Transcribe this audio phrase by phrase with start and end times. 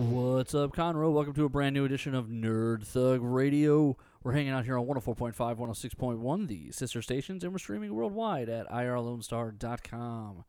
[0.00, 1.12] What's up, Conroe?
[1.12, 3.98] Welcome to a brand new edition of Nerd Thug Radio.
[4.22, 8.66] We're hanging out here on 104.5, 106.1, the sister stations, and we're streaming worldwide at
[8.70, 10.44] irlonestar.com.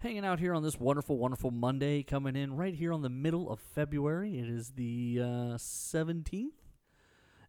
[0.00, 3.48] Hanging out here on this wonderful, wonderful Monday, coming in right here on the middle
[3.48, 4.36] of February.
[4.36, 6.46] It is the uh, 17th,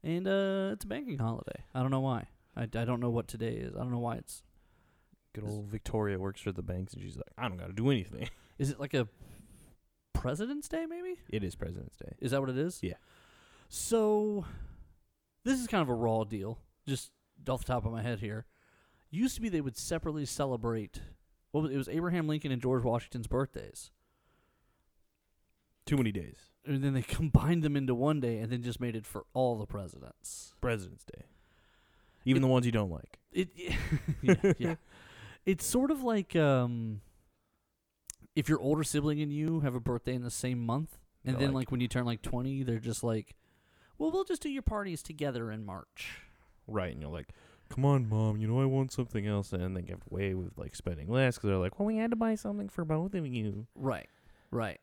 [0.04, 1.64] and uh, it's a banking holiday.
[1.74, 2.28] I don't know why.
[2.56, 3.74] I, I don't know what today is.
[3.74, 4.44] I don't know why it's.
[5.34, 7.90] Good old Victoria works for the banks, and she's like, I don't got to do
[7.90, 8.30] anything.
[8.60, 9.08] Is it like a
[10.20, 11.16] President's Day, maybe?
[11.30, 12.14] it is President's Day.
[12.20, 12.80] Is that what it is?
[12.82, 12.94] Yeah.
[13.70, 14.46] So,
[15.44, 17.12] this is kind of a raw deal, just
[17.48, 18.46] off the top of my head here.
[19.12, 21.02] Used to be they would separately celebrate.
[21.52, 21.78] What was it?
[21.78, 23.92] Was Abraham Lincoln and George Washington's birthdays,
[25.86, 26.38] Too many days.
[26.66, 29.58] and then they combined them into one day, and then just made it for all
[29.58, 30.54] the presidents.
[30.62, 31.24] President's Day.
[32.26, 33.20] Even It- the ones you don't like.
[33.32, 33.50] It,
[34.22, 34.76] yeah, yeah.
[35.46, 37.02] It's sort of like um,
[38.40, 41.40] if your older sibling and you have a birthday in the same month, and They're
[41.48, 43.36] then like- like when you turn like twenty, they're just like,
[43.98, 46.22] "Well, we'll just do your parties together in March."
[46.68, 46.92] Right.
[46.94, 47.30] And you're like,
[47.70, 49.52] come on, Mom, you know I want something else.
[49.54, 52.16] And they give way with like spending less because they're like, well, we had to
[52.16, 53.68] buy something for both of you.
[53.76, 54.08] Right.
[54.52, 54.80] Right.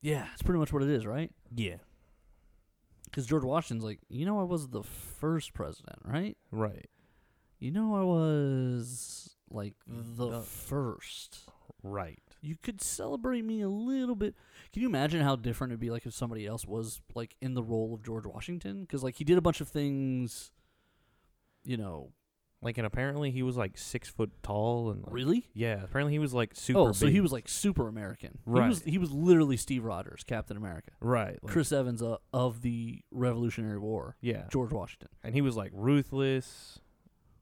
[0.00, 1.30] Yeah, it's pretty much what it is, right?
[1.54, 1.76] Yeah.
[3.04, 6.36] Because George Washington's like, you know, I was the first president, right?
[6.50, 6.88] Right.
[7.60, 11.40] You know, I was like mm, the The- first.
[11.84, 12.21] Right.
[12.42, 14.34] You could celebrate me a little bit.
[14.72, 17.62] Can you imagine how different it'd be like if somebody else was like in the
[17.62, 18.82] role of George Washington?
[18.82, 20.50] Because like he did a bunch of things,
[21.64, 22.12] you know.
[22.64, 25.48] Like, and apparently he was like six foot tall and like, Really?
[25.52, 25.82] Yeah.
[25.82, 26.78] Apparently he was like super.
[26.78, 28.38] oh, so he was like super American.
[28.44, 28.68] He Right.
[28.68, 30.90] was he was literally Steve Rogers, Captain America.
[31.00, 31.38] right.
[31.42, 34.16] Like, Chris Evans uh, of the Revolutionary War.
[34.20, 34.44] Yeah.
[34.50, 35.08] George Washington.
[35.24, 36.78] And he was like ruthless,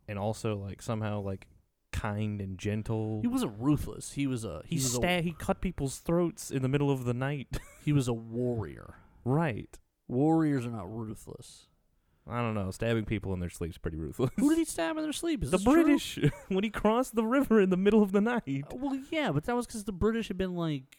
[0.08, 1.46] and also like somehow like
[1.92, 3.20] kind and gentle.
[3.22, 4.12] He wasn't ruthless.
[4.12, 7.04] He was a he, He was sta- he cut people's throats in the middle of
[7.04, 7.48] the night.
[7.84, 8.94] he was a warrior.
[9.24, 9.78] right.
[10.08, 11.66] Warriors are not ruthless.
[12.28, 12.70] I don't know.
[12.72, 14.30] Stabbing people in their sleep is pretty ruthless.
[14.36, 15.44] Who did he stab in their sleep?
[15.44, 15.58] Is the?
[15.58, 18.64] British when he crossed the river in the middle of the night.
[18.72, 20.98] Uh, Well, yeah, but that was because the British had been like,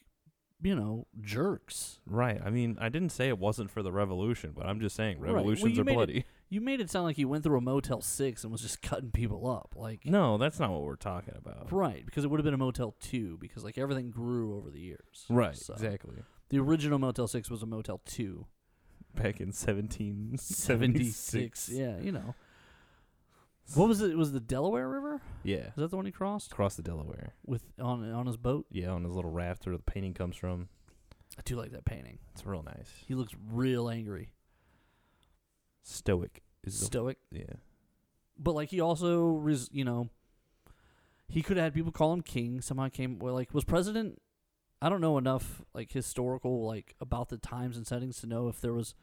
[0.62, 2.00] you know, jerks.
[2.06, 2.40] Right.
[2.44, 5.28] I mean, I didn't say it wasn't for the revolution, but I'm just saying Right.
[5.28, 6.26] Well, revolutions you are it- bloody.
[6.50, 9.12] You made it sound like he went through a Motel Six and was just cutting
[9.12, 11.72] people up, like No, that's not what we're talking about.
[11.72, 12.06] right?
[12.06, 15.26] Because it would have been a Motel Two, because like everything grew over the years.
[15.30, 15.56] Right.
[15.56, 16.18] So, Exactly.
[16.50, 18.48] The original Motel Six was a Motel Two.
[19.16, 20.46] Back in 1776.
[20.46, 21.70] 76.
[21.70, 22.36] Yeah, you know.
[23.76, 24.18] What was it?
[24.18, 25.22] Was the Delaware River?
[25.44, 25.68] Yeah.
[25.68, 27.34] Is that the one he crossed Across the Delaware.
[27.46, 28.66] with on on his boat?
[28.72, 30.68] Yeah, on his little raft where the painting comes from.
[31.38, 32.20] I do like that painting.
[32.34, 32.90] It's real nice.
[33.08, 34.34] He looks real angry,
[35.84, 37.18] Stoic is the stoic.
[37.32, 37.44] yeah.
[38.38, 40.10] But like he also, res, you know,
[41.28, 42.62] he could have had people call him king.
[42.62, 44.22] Somehow came well, like was president.
[44.82, 48.60] I don't know enough like historical like about the times and settings to know if
[48.60, 48.96] there was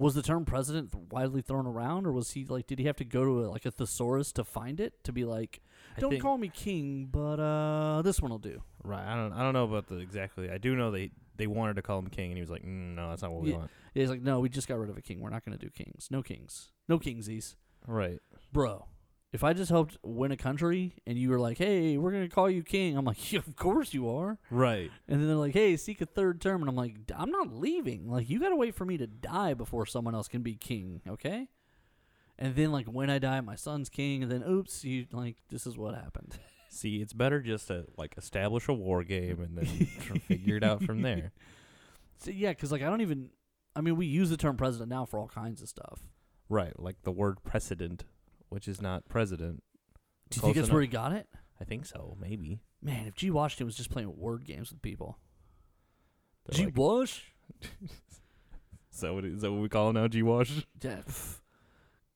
[0.00, 3.04] was the term president widely thrown around or was he like did he have to
[3.04, 5.60] go to a, like a thesaurus to find it to be like
[5.96, 9.06] I don't think- call me king but uh this one will do Right.
[9.06, 9.32] I don't.
[9.34, 10.50] I don't know about the exactly.
[10.50, 12.94] I do know they they wanted to call him king, and he was like, mm,
[12.94, 13.58] "No, that's not what we Yeah.
[13.58, 15.20] want." Yeah, he's like, no, we just got rid of a king.
[15.20, 16.08] We're not going to do kings.
[16.10, 16.70] No kings.
[16.88, 17.56] No kingsies.
[17.86, 18.20] Right.
[18.54, 18.86] Bro,
[19.32, 22.34] if I just helped win a country and you were like, hey, we're going to
[22.34, 24.38] call you king, I'm like, yeah, of course you are.
[24.50, 24.90] Right.
[25.08, 26.62] And then they're like, hey, seek a third term.
[26.62, 28.10] And I'm like, I'm not leaving.
[28.10, 31.00] Like, you got to wait for me to die before someone else can be king,
[31.08, 31.48] okay?
[32.38, 34.22] And then, like, when I die, my son's king.
[34.22, 36.38] And then, oops, you, like, this is what happened.
[36.68, 39.66] See, it's better just to like establish a war game and then
[40.28, 41.32] figure it out from there.
[42.18, 43.30] So, yeah, because, like, I don't even,
[43.74, 46.00] I mean, we use the term president now for all kinds of stuff.
[46.50, 46.78] Right.
[46.78, 48.04] Like the word precedent,
[48.50, 49.62] which is not president.
[50.28, 50.74] Do you Close think that's enough.
[50.74, 51.26] where he got it?
[51.60, 52.16] I think so.
[52.20, 52.60] Maybe.
[52.82, 53.30] Man, if G.
[53.30, 55.18] Washington was just playing word games with people.
[56.46, 56.64] They're G.
[56.66, 57.24] like- Wash?
[57.82, 60.08] is that what is that what we call him now?
[60.08, 60.66] G Wash.
[60.82, 61.38] Yeah, pff.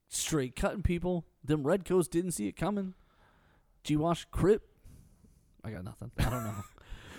[0.08, 1.24] straight cutting people.
[1.42, 2.94] Them redcoats didn't see it coming.
[3.82, 4.62] G Wash Crip.
[5.64, 6.10] I got nothing.
[6.18, 6.44] I don't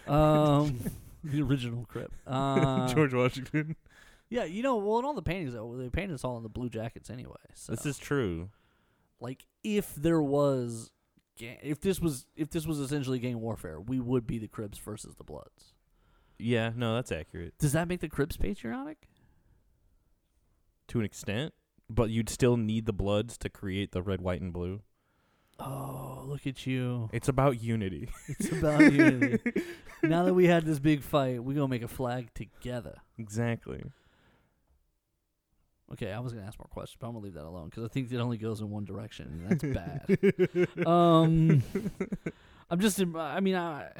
[0.08, 0.14] know.
[0.14, 0.80] um,
[1.24, 2.12] the original Crip.
[2.28, 3.76] Uh, George Washington.
[4.30, 6.50] yeah, you know, well, in all the paintings though, they painted us all in the
[6.50, 7.36] blue jackets anyway.
[7.54, 8.50] So, This is true.
[9.26, 10.92] Like, if there was,
[11.38, 15.16] if this was, if this was essentially gang warfare, we would be the Crips versus
[15.16, 15.74] the Bloods.
[16.38, 16.72] Yeah.
[16.76, 19.08] No, that's accurate Does that make the Crips patriotic?
[20.88, 21.54] to an extent,
[21.90, 24.82] but you'd still need the Bloods to create the red, white, and blue.
[25.60, 27.10] Oh, look at you!
[27.14, 28.10] It's about unity.
[28.28, 29.40] It's about unity.
[30.04, 32.98] now that we had this big fight, we're gonna make a flag together.
[33.18, 33.82] exactly.
[35.94, 37.88] Okay, I was gonna ask more questions, but I'm gonna leave that alone because I
[37.88, 40.88] think it only goes in one direction, and that's bad.
[40.88, 41.62] um,
[42.70, 43.92] I'm just, I mean, I,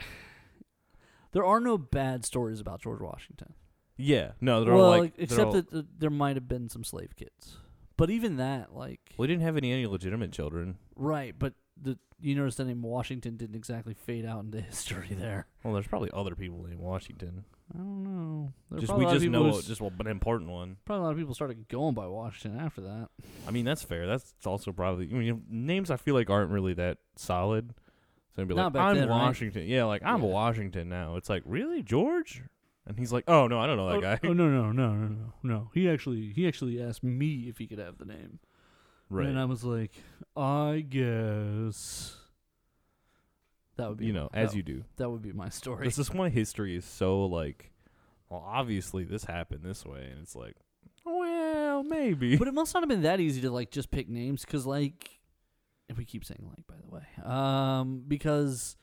[1.32, 3.54] there are no bad stories about George Washington.
[3.98, 6.48] Yeah, no, they're well, all like, like, they're except all- that uh, there might have
[6.48, 7.58] been some slave kids,
[7.98, 10.78] but even that, like, we didn't have any any legitimate children.
[10.96, 11.36] right?
[11.38, 15.48] But the you notice the name Washington didn't exactly fade out into history there.
[15.64, 17.46] Well, there's probably other people named Washington.
[17.74, 18.54] I don't know.
[18.70, 20.78] There just we a lot of just know just one- an important one.
[20.86, 23.10] probably a lot of people started going by Washington after that.
[23.48, 24.06] I mean, that's fair.
[24.06, 25.10] That's also probably.
[25.12, 27.74] I mean, names I feel like aren't really that solid.
[28.36, 29.18] So be Not like, I'm then, right?
[29.18, 29.66] Washington.
[29.66, 30.28] Yeah, like I'm Yeah.
[30.28, 31.16] Washington now.
[31.16, 32.44] It's like really George,
[32.86, 34.20] and he's like, oh no, I don't know that oh, guy.
[34.24, 35.72] Oh no no no no no no!
[35.74, 38.40] He actually he actually asked me if he could have the name,
[39.10, 39.28] right.
[39.28, 39.94] and I was like,
[40.36, 42.18] I guess
[43.78, 44.84] that would be you know, that, as you do.
[44.98, 45.86] that would be my story.
[45.86, 47.72] This is why history is so like.
[48.30, 50.56] Well, obviously this happened this way, and it's like,
[51.06, 52.38] well, maybe.
[52.38, 55.20] But it must not have been that easy to like just pick names because like,
[55.90, 58.78] if we keep saying like, by the way, um, because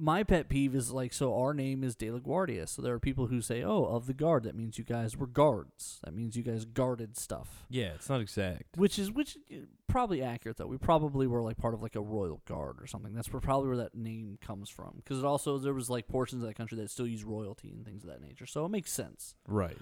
[0.00, 3.00] my pet peeve is like, so our name is De La Guardia, so there are
[3.00, 4.44] people who say, oh, of the guard.
[4.44, 5.98] That means you guys were guards.
[6.04, 7.66] That means you guys guarded stuff.
[7.68, 8.76] yeah, it's not exact.
[8.76, 9.56] Which is which uh,
[9.88, 10.66] probably accurate though.
[10.66, 13.12] We probably were like part of like a royal guard or something.
[13.12, 14.92] That's where, probably where that name comes from.
[14.96, 17.84] Because it also there was like portions of that country that still use royalty and
[17.84, 18.46] things of that nature.
[18.46, 19.34] So it makes sense.
[19.48, 19.76] Right.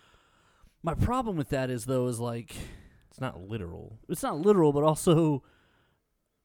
[0.83, 2.55] My problem with that is though is like
[3.11, 3.99] It's not literal.
[4.09, 5.43] it's not literal, but also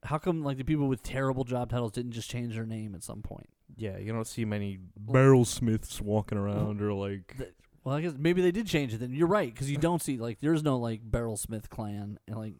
[0.04, 3.04] how come like the people with terrible job titles didn't just change their name at
[3.04, 3.48] some point?
[3.76, 7.36] Yeah, you don't see many barrel smiths walking around or like.
[7.84, 8.98] Well, I guess maybe they did change it.
[8.98, 12.36] Then you're right because you don't see like there's no like Barrel Smith clan and
[12.36, 12.54] like.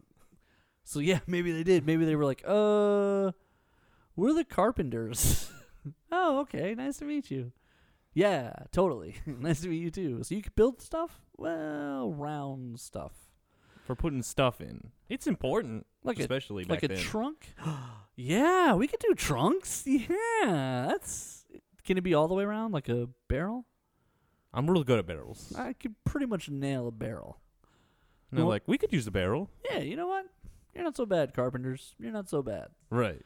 [0.83, 1.85] So yeah, maybe they did.
[1.85, 3.31] Maybe they were like, uh,
[4.15, 5.49] we're the Carpenters.
[6.11, 6.75] oh, okay.
[6.75, 7.51] Nice to meet you.
[8.13, 9.15] Yeah, totally.
[9.25, 10.23] nice to meet you too.
[10.23, 11.21] So you can build stuff?
[11.37, 13.13] Well, round stuff.
[13.85, 14.91] for putting stuff in.
[15.09, 17.03] It's important, Like a especially like back a then.
[17.03, 17.55] trunk.
[18.15, 19.83] yeah, we could do trunks.
[19.87, 21.45] Yeah, that's.
[21.85, 23.65] Can it be all the way around like a barrel?
[24.53, 25.53] I'm really good at barrels.
[25.57, 27.39] I could pretty much nail a barrel.
[28.29, 29.49] And they're well- like, we could use the barrel.
[29.69, 30.25] Yeah, you know what?
[30.75, 31.95] You're not so bad, carpenters.
[31.99, 32.67] You're not so bad.
[32.89, 33.21] Right.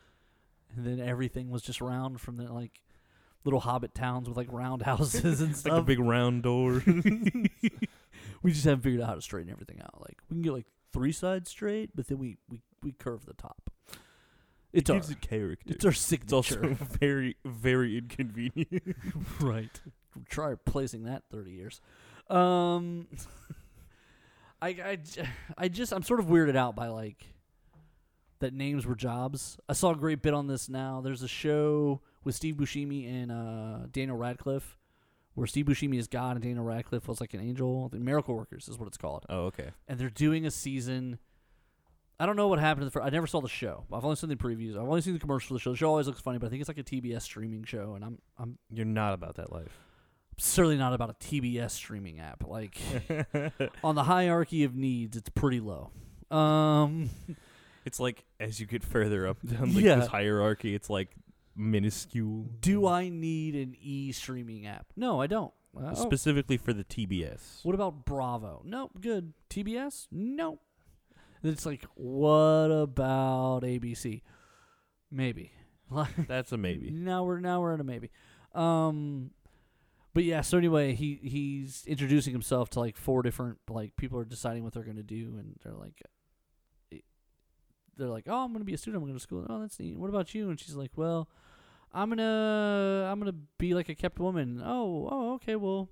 [0.75, 2.81] And then everything was just round from the like
[3.45, 5.73] little hobbit towns with like round houses and It's stuff.
[5.73, 6.83] like a big round door.
[8.43, 9.99] we just haven't figured out how to straighten everything out.
[10.01, 13.33] Like we can get like three sides straight, but then we we, we curve the
[13.33, 13.69] top.
[14.77, 15.73] It's it our gives it character.
[15.73, 16.23] it's our signature.
[16.23, 18.95] It's also very, very inconvenient.
[19.41, 19.81] right.
[20.29, 21.81] Try replacing that thirty years.
[22.29, 23.07] Um,
[24.61, 24.97] I
[25.69, 27.25] just I'm sort of weirded out by like
[28.39, 29.57] that names were jobs.
[29.67, 31.01] I saw a great bit on this now.
[31.01, 34.77] There's a show with Steve Buscemi and uh, Daniel Radcliffe
[35.37, 37.89] where Steve Buscemi is God and Daniel Radcliffe was like an angel.
[37.89, 39.69] The Miracle Workers is what it's called, oh, okay.
[39.87, 41.19] and they're doing a season.
[42.19, 43.05] I don't know what happened to the first.
[43.05, 43.85] I never saw the show.
[43.93, 44.71] I've only seen the previews.
[44.75, 45.71] I've only seen the commercial for the show.
[45.71, 48.03] The show always looks funny, but I think it's like a TBS streaming show, and
[48.03, 49.77] I'm I'm You're not about that life.
[50.37, 52.43] certainly not about a TBS streaming app.
[52.47, 52.77] Like
[53.83, 55.91] on the hierarchy of needs, it's pretty low.
[56.31, 57.09] Um,
[57.85, 59.95] it's like as you get further up down like Yeah.
[59.97, 61.09] this hierarchy, it's like
[61.55, 62.45] minuscule.
[62.61, 64.87] do I need an e streaming app?
[64.95, 65.53] No, I don't.
[65.79, 67.63] Uh, oh, Specifically for the TBS.
[67.63, 68.63] what about Bravo?
[68.65, 69.33] Nope, good.
[69.49, 70.07] TBS?
[70.11, 70.59] Nope.
[71.43, 74.21] And It's like, what about ABC?
[75.11, 75.51] Maybe.
[76.27, 76.89] That's a maybe.
[76.91, 78.09] Now we're now we're at a maybe.
[78.53, 79.31] Um,
[80.13, 80.41] but yeah.
[80.41, 84.73] So anyway, he he's introducing himself to like four different like people are deciding what
[84.73, 86.01] they're gonna do, and they're like,
[86.91, 86.97] eh,
[87.95, 88.97] they're like, oh, I'm gonna be a student.
[88.97, 89.45] I'm gonna go to school.
[89.49, 89.97] Oh, that's neat.
[89.97, 90.49] What about you?
[90.49, 91.29] And she's like, well,
[91.93, 94.61] I'm gonna I'm gonna be like a kept woman.
[94.63, 95.55] Oh, oh, okay.
[95.55, 95.89] Well,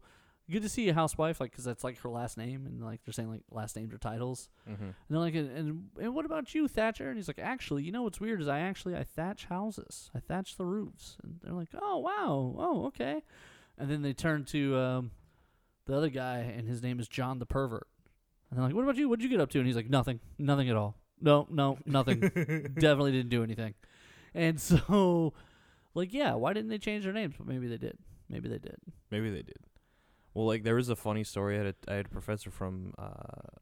[0.50, 1.40] good to see a housewife.
[1.40, 3.98] Like, 'cause that's like her last name, and like they're saying like last names or
[3.98, 4.50] titles.
[4.70, 4.84] Mm-hmm.
[4.84, 7.08] And they're like, and, and and what about you, Thatcher?
[7.08, 10.10] And he's like, actually, you know what's weird is I actually I thatch houses.
[10.16, 11.18] I thatch the roofs.
[11.24, 13.24] And they're like, oh wow, oh okay.
[13.78, 15.12] And then they turn to um,
[15.86, 17.88] the other guy, and his name is John the pervert.
[18.50, 19.10] And they're like, what about you?
[19.10, 19.58] What'd you get up to?
[19.60, 20.96] And he's like, nothing, nothing at all.
[21.20, 22.20] No, no, nothing.
[22.80, 23.74] Definitely didn't do anything.
[24.34, 25.34] And so,
[25.94, 27.36] like, yeah, why didn't they change their names?
[27.38, 27.98] But maybe they did.
[28.30, 28.78] Maybe they did.
[29.12, 29.58] Maybe they did.
[30.36, 31.56] Well, like there was a funny story.
[31.56, 33.58] I had a, I had a professor from uh,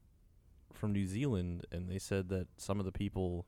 [0.72, 3.46] from New Zealand, and they said that some of the people,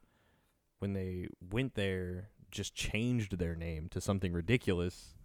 [0.78, 5.16] when they went there, just changed their name to something ridiculous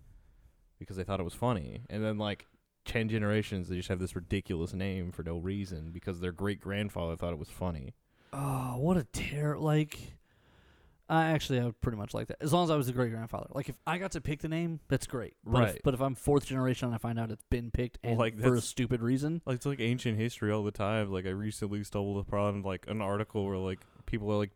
[0.79, 2.47] because they thought it was funny, and then like
[2.85, 7.15] ten generations, they just have this ridiculous name for no reason because their great grandfather
[7.15, 7.93] thought it was funny.
[8.33, 9.59] Oh, what a terror!
[9.59, 10.15] Like,
[11.11, 13.11] I actually I would pretty much like that as long as I was the great
[13.11, 13.47] grandfather.
[13.51, 15.33] Like, if I got to pick the name, that's great.
[15.43, 15.81] But If, Right.
[15.83, 18.55] but if I'm fourth generation and I find out it's been picked and like, for
[18.55, 21.11] a stupid reason, Like it's like ancient history all the time.
[21.11, 24.51] Like I recently stumbled upon like an article where like people are like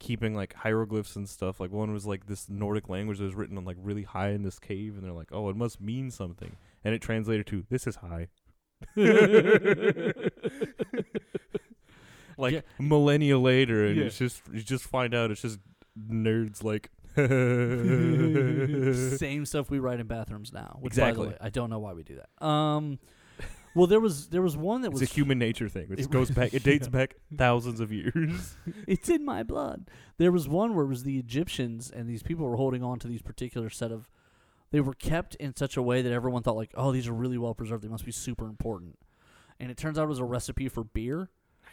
[0.00, 1.60] keeping like hieroglyphs and stuff.
[1.60, 4.42] Like one was like this Nordic language that was written on like really high in
[4.42, 7.86] this cave, and they're like, oh, it must mean something, and it translated to this
[7.86, 8.26] is high.
[12.40, 12.60] like Yeah.
[12.78, 14.04] millennia later, and Yeah.
[14.04, 15.58] it's just you just find out it's just
[15.98, 16.90] nerds like.
[19.18, 20.78] Same stuff we write in bathrooms now.
[20.80, 21.24] Which, by Exactly.
[21.26, 22.44] the way, I don't know why we do that.
[22.46, 22.98] Um,
[23.74, 25.88] well, there was there was one that It's was a human nature thing.
[25.90, 26.54] It, It goes back.
[26.54, 26.90] It dates yeah.
[26.90, 28.56] back thousands of years.
[28.86, 29.88] it's in my blood.
[30.18, 33.08] There was one where it was the Egyptians and these people were holding on to
[33.08, 34.08] these particular set of.
[34.72, 37.38] They were kept in such a way that everyone thought like, oh, these are really
[37.38, 37.82] well preserved.
[37.82, 38.98] They must be super important.
[39.58, 41.28] And it turns out it was a recipe for beer,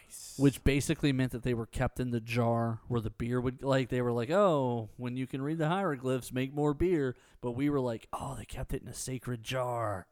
[0.08, 0.34] Nice.
[0.38, 3.90] which basically meant that they were kept in the jar where the beer would like.
[3.90, 7.16] They were like, oh, when you can read the hieroglyphs, make more beer.
[7.42, 10.08] But we were like, oh, they kept it in a sacred jar.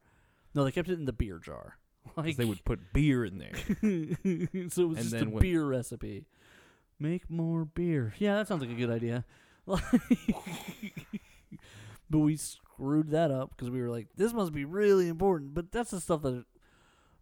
[0.53, 1.77] No, they kept it in the beer jar.
[2.15, 3.55] Like they would put beer in there.
[4.69, 6.25] so it was And just a when- beer recipe.
[6.99, 8.13] Make more beer.
[8.19, 9.25] Yeah, that sounds like a good idea.
[12.09, 15.53] but we screwed that up because we were like, this must be really important.
[15.53, 16.45] But that's the stuff that,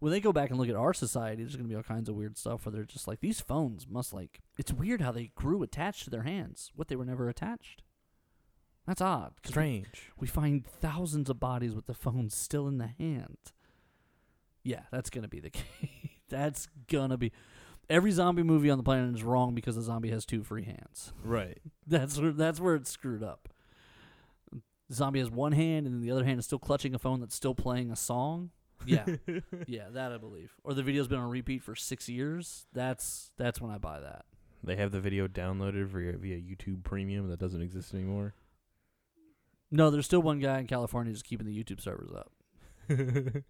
[0.04, 2.10] when they go back and look at our society, there's going to be all kinds
[2.10, 5.32] of weird stuff where they're just like, these phones must like, it's weird how they
[5.34, 7.84] grew attached to their hands, what they were never attached.
[8.86, 9.32] That's odd.
[9.46, 10.12] Strange.
[10.20, 13.38] we find thousands of bodies with the phones still in the hand.
[14.62, 15.64] Yeah, that's gonna be the case.
[16.28, 17.32] that's gonna be.
[17.90, 21.14] Every zombie movie on the planet is wrong because the zombie has two free hands.
[21.24, 21.60] Right.
[21.88, 23.48] That's where that's where it's screwed up.
[24.52, 27.22] The zombie has one hand and then the other hand is still clutching a phone
[27.22, 28.52] that's still playing a song.
[28.86, 29.06] Yeah,
[29.68, 30.54] yeah, that I believe.
[30.64, 32.66] Or the video's been on repeat for six years.
[32.74, 34.26] That's that's when I buy that.
[34.64, 38.34] They have the video downloaded via, via YouTube Premium that doesn't exist anymore.
[39.70, 42.32] No, there's still one guy in California just keeping the YouTube servers up.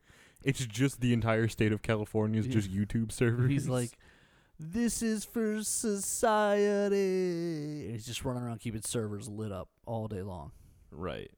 [0.44, 3.50] it's just the entire state of California is just YouTube servers.
[3.50, 3.92] He's like,
[4.60, 6.96] "This is for society."
[7.86, 10.51] And he's just running around keeping servers lit up all day long,
[10.92, 11.32] right,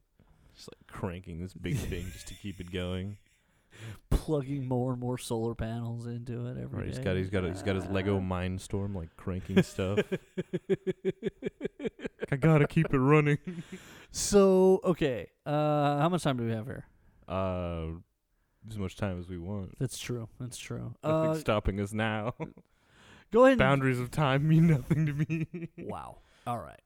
[0.56, 3.18] just like cranking this big thing just to keep it going.
[4.26, 7.04] Plugging more and more solar panels into it every Right, he's day.
[7.04, 10.00] got he's got he's got his Lego Mindstorm like cranking stuff.
[12.32, 13.38] I gotta keep it running.
[14.12, 16.86] so okay, uh, how much time do we have here?
[17.28, 17.88] Uh,
[18.70, 19.78] as much time as we want.
[19.80, 20.28] That's true.
[20.40, 20.96] That's true.
[21.04, 22.34] Nothing's Uh, stopping us now.
[23.32, 23.54] go ahead.
[23.54, 25.70] And, Boundaries of time mean nothing to me.
[25.78, 26.18] wow.
[26.48, 26.80] All right.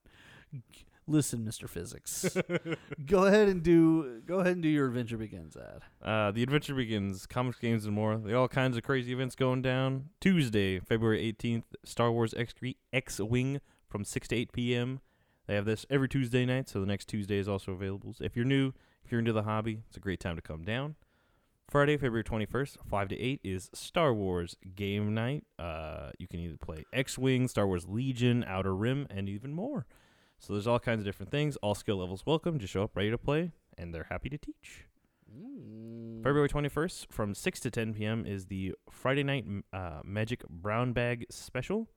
[1.10, 1.68] Listen, Mr.
[1.68, 2.38] Physics.
[3.08, 4.22] go ahead and do.
[4.28, 5.82] Go ahead and do your adventure begins ad.
[6.08, 7.25] Uh, the adventure begins.
[7.25, 8.18] Comics, games, and more.
[8.18, 10.10] They all kinds of crazy events going down.
[10.22, 12.54] Tuesday, February 18th, Star Wars X
[12.94, 15.01] X Wing from 6 to 8 p.m.
[15.48, 18.13] They have this every Tuesday night, so the next Tuesday is also available.
[18.13, 18.74] So if you're new,
[19.04, 20.96] if you're into the hobby, it's a great time to come down.
[21.68, 25.46] Friday, February 21st, 5 to 8 is Star Wars Game Night.
[25.58, 29.88] Uh, you can either play X Wing, Star Wars Legion, Outer Rim, and even more.
[30.39, 31.58] So there's all kinds of different things.
[31.58, 32.60] All skill levels welcome.
[32.60, 34.88] Just show up ready to play, and they're happy to teach.
[35.29, 36.24] Mm.
[36.24, 38.25] February 21st from 6 to 10 p.m.
[38.25, 41.89] is the Friday Night uh, Magic Brown Bag Special.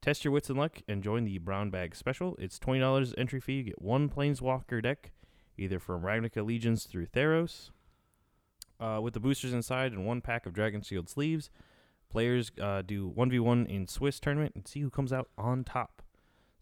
[0.00, 2.34] Test your wits and luck and join the Brown Bag Special.
[2.38, 3.58] It's $20 entry fee.
[3.58, 5.12] You get one Planeswalker deck,
[5.56, 7.70] either from Ravnica Legions through Theros,
[8.80, 11.50] uh, with the boosters inside and one pack of Dragon Shield sleeves.
[12.10, 16.01] Players uh, do 1v1 in Swiss tournament and see who comes out on top.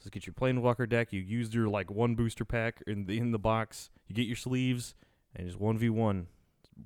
[0.01, 1.13] So get your Planeswalker deck.
[1.13, 3.91] You use your like one booster pack in the in the box.
[4.09, 4.95] You get your sleeves
[5.37, 6.27] and just 1v1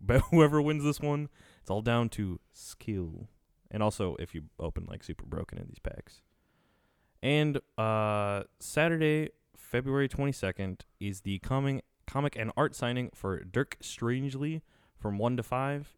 [0.03, 1.29] but whoever wins this one,
[1.61, 3.29] it's all down to skill.
[3.71, 6.23] And also if you open like super broken in these packs.
[7.23, 14.63] And uh Saturday, February 22nd is the coming comic and art signing for Dirk Strangely
[14.99, 15.97] from 1 to 5.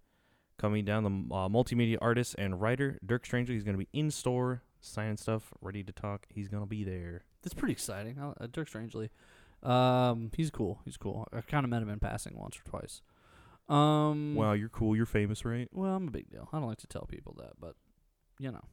[0.59, 3.57] Coming down the uh, multimedia artist and writer Dirk Strangely.
[3.57, 6.26] is going to be in store signing stuff, ready to talk.
[6.28, 7.23] He's going to be there.
[7.43, 8.19] That's pretty exciting.
[8.19, 9.11] I- Uh, Dirk Strangely,
[9.62, 10.81] um, he's cool.
[10.85, 11.26] He's cool.
[11.33, 13.02] I kind of met him in passing once or twice.
[13.69, 14.95] Um, Wow, you're cool.
[14.97, 15.69] You're famous, right?
[15.73, 16.49] well, I'm a big deal.
[16.52, 17.75] I don't like to tell people that, but
[18.38, 18.64] you know.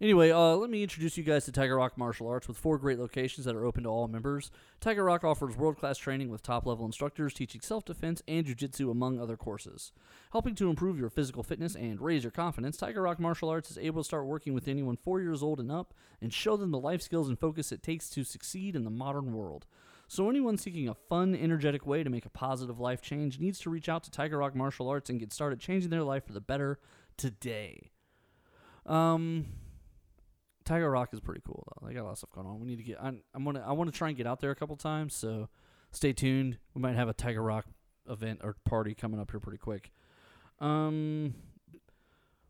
[0.00, 2.98] Anyway, uh, let me introduce you guys to Tiger Rock Martial Arts with four great
[2.98, 4.50] locations that are open to all members.
[4.80, 8.90] Tiger Rock offers world class training with top level instructors teaching self defense and jujitsu,
[8.90, 9.92] among other courses.
[10.32, 13.76] Helping to improve your physical fitness and raise your confidence, Tiger Rock Martial Arts is
[13.76, 15.92] able to start working with anyone four years old and up
[16.22, 19.34] and show them the life skills and focus it takes to succeed in the modern
[19.34, 19.66] world.
[20.08, 23.70] So, anyone seeking a fun, energetic way to make a positive life change needs to
[23.70, 26.40] reach out to Tiger Rock Martial Arts and get started changing their life for the
[26.40, 26.78] better
[27.18, 27.90] today.
[28.86, 29.44] Um,
[30.70, 31.88] Tiger Rock is pretty cool though.
[31.88, 32.60] They got a lot of stuff going on.
[32.60, 32.98] We need to get.
[33.02, 33.64] I'm, I'm gonna.
[33.66, 35.14] I want to try and get out there a couple times.
[35.14, 35.48] So,
[35.90, 36.58] stay tuned.
[36.74, 37.66] We might have a Tiger Rock
[38.08, 39.90] event or party coming up here pretty quick.
[40.60, 41.34] Um,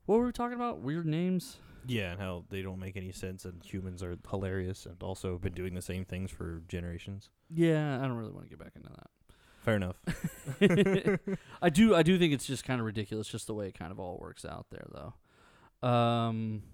[0.04, 0.80] what were we talking about?
[0.80, 1.56] Weird names.
[1.86, 5.40] Yeah, and how they don't make any sense, and humans are hilarious, and also have
[5.40, 7.30] been doing the same things for generations.
[7.48, 9.06] Yeah, I don't really want to get back into that.
[9.64, 9.96] Fair enough.
[11.62, 13.90] I do I do think it's just kind of ridiculous just the way it kind
[13.92, 15.88] of all works out there though.
[15.88, 16.64] Um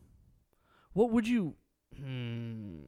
[0.97, 1.55] what would you
[1.95, 2.79] hmm,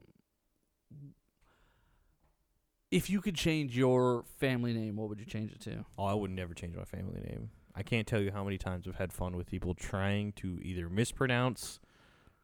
[2.91, 5.85] if you could change your family name, what would you change it to?
[5.99, 7.51] Oh, I would never change my family name.
[7.75, 10.89] I can't tell you how many times I've had fun with people trying to either
[10.89, 11.81] mispronounce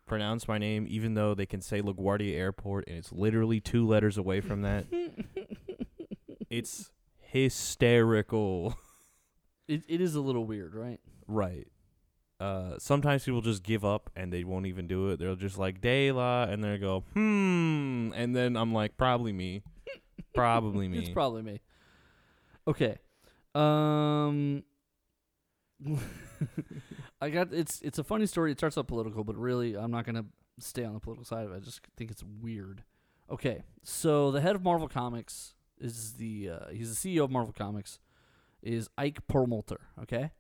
[0.07, 4.19] pronounce my name even though they can say LaGuardia Airport and it's literally two letters
[4.19, 4.85] away from that.
[6.51, 8.77] it's hysterical.
[9.67, 11.01] It it is a little weird, right?
[11.27, 11.69] Right.
[12.45, 15.19] Uh, sometimes people just give up and they won't even do it.
[15.19, 19.63] They're just like De La, and they go hmm, and then I'm like probably me,
[20.35, 20.99] probably me.
[20.99, 21.61] It's probably me.
[22.69, 22.99] Okay.
[23.55, 24.63] Um
[27.23, 28.53] I got it's it's a funny story.
[28.53, 30.27] It starts out political, but really I'm not going to
[30.59, 31.57] stay on the political side of it.
[31.57, 32.85] I just think it's weird.
[33.31, 33.63] Okay.
[33.83, 37.99] So the head of Marvel Comics is the uh, he's the CEO of Marvel Comics
[38.63, 40.31] is Ike Perlmutter, okay?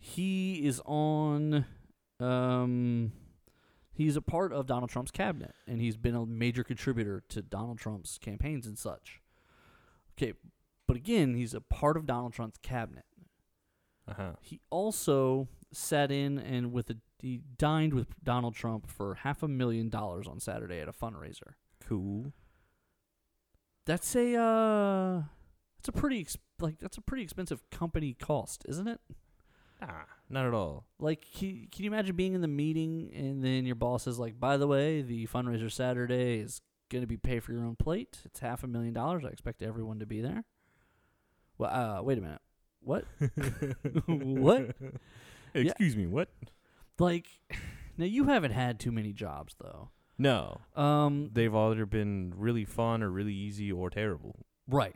[0.00, 1.66] He is on
[2.18, 3.12] um
[3.92, 7.78] he's a part of Donald Trump's cabinet and he's been a major contributor to Donald
[7.78, 9.20] Trump's campaigns and such.
[10.16, 10.32] Okay,
[10.86, 13.04] but again, he's a part of Donald Trump's cabinet.
[14.08, 14.32] uh huh.
[14.40, 19.48] He also sat in and with a he dined with Donald Trump for half a
[19.48, 21.54] million dollars on Saturday at a fundraiser.
[21.86, 22.32] Cool.
[23.86, 25.22] That's a uh
[25.78, 29.00] that's a pretty ex- like that's a pretty expensive company cost, isn't it?
[29.82, 30.84] Ah, not at all.
[30.98, 34.38] Like, can, can you imagine being in the meeting and then your boss is like,
[34.38, 36.60] "By the way, the fundraiser Saturday is
[36.90, 38.18] going to be pay for your own plate.
[38.24, 39.24] It's half a million dollars.
[39.24, 40.44] I expect everyone to be there."
[41.58, 42.40] Well, uh, wait a minute.
[42.82, 43.04] What?
[44.06, 44.76] What?
[45.54, 46.06] Excuse me.
[46.06, 46.28] What?
[46.98, 47.26] Like,
[47.98, 49.90] now you haven't had too many jobs though.
[50.18, 54.36] No, Um, they've either been really fun or really easy or terrible,
[54.68, 54.94] right.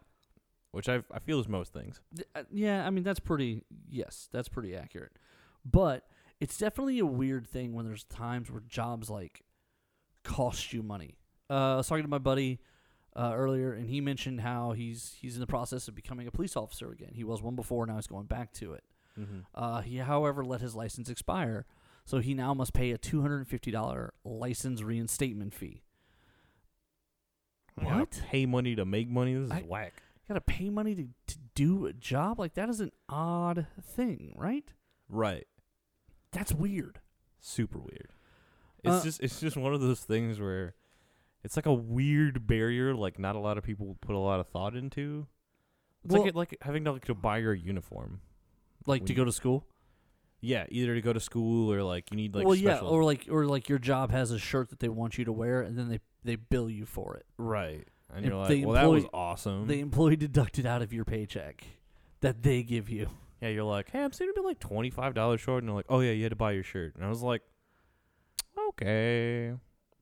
[0.74, 2.00] Which I I feel is most things.
[2.34, 3.62] Uh, Yeah, I mean that's pretty.
[3.88, 5.12] Yes, that's pretty accurate.
[5.64, 6.06] But
[6.40, 9.42] it's definitely a weird thing when there's times where jobs like
[10.24, 11.16] cost you money.
[11.48, 12.60] Uh, I was talking to my buddy
[13.16, 16.56] uh, earlier, and he mentioned how he's he's in the process of becoming a police
[16.56, 17.12] officer again.
[17.14, 18.84] He was one before, now he's going back to it.
[19.18, 19.38] Mm-hmm.
[19.54, 21.66] Uh, he, however, let his license expire,
[22.04, 25.82] so he now must pay a two hundred and fifty dollar license reinstatement fee.
[27.80, 28.22] What?
[28.30, 29.34] Pay money to make money.
[29.34, 30.02] This is I- whack.
[30.28, 34.34] Got to pay money to to do a job like that is an odd thing,
[34.36, 34.64] right?
[35.08, 35.46] Right.
[36.32, 37.00] That's weird.
[37.40, 38.08] Super weird.
[38.82, 40.74] It's Uh, just it's just one of those things where
[41.42, 42.94] it's like a weird barrier.
[42.94, 45.26] Like not a lot of people put a lot of thought into.
[46.04, 48.20] It's Well- like it, like having to like to buy your uniform.
[48.86, 49.66] Like When to you- go to school.
[50.40, 53.26] Yeah, either to go to school or like you need like well, yeah, or like
[53.30, 55.88] or like your job has a shirt that they want you to wear, and then
[55.88, 57.24] they they bill you for it.
[57.38, 57.88] right.
[58.14, 59.66] And you're like, well, that was awesome.
[59.66, 61.64] The employee deducted out of your paycheck
[62.20, 63.08] that they give you.
[63.40, 65.76] yeah, you're like, hey, I'm seeing to be like twenty five dollars short, and they're
[65.76, 67.42] like, oh yeah, you had to buy your shirt, and I was like,
[68.70, 69.50] okay,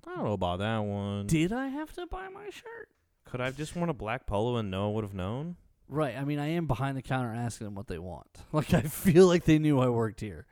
[0.06, 1.26] I don't know about that one.
[1.26, 2.88] Did I have to buy my shirt?
[3.24, 5.56] Could I have just worn a black polo and no one would have known?
[5.88, 6.16] Right.
[6.16, 8.26] I mean, I am behind the counter asking them what they want.
[8.52, 10.46] Like I feel like they knew I worked here.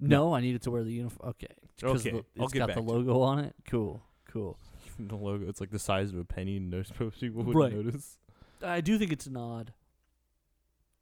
[0.00, 1.30] No, I needed to wear the uniform.
[1.30, 3.54] Okay, Okay, the, I'll get got back the logo on it.
[3.68, 4.58] Cool, cool.
[5.08, 7.72] the logo, it's like the size of a penny, and no supposed people would Right.
[7.72, 8.18] notice.
[8.62, 9.72] I do think it's an odd,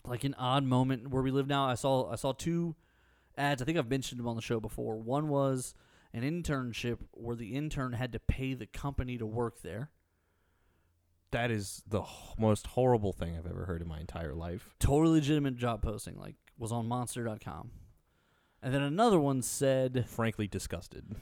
[0.04, 1.66] like an odd moment where we live now.
[1.66, 2.76] I saw I saw two
[3.36, 3.60] ads.
[3.60, 4.96] I think I've mentioned them on the show before.
[4.96, 5.74] One was
[6.14, 9.90] an internship where the intern had to pay the company to work there.
[11.30, 12.08] That is the h-
[12.38, 14.74] most horrible thing I've ever heard in my entire life.
[14.78, 17.70] Totally legitimate job posting, like was on Monster.com.
[18.62, 21.14] And then another one said Frankly, disgusted.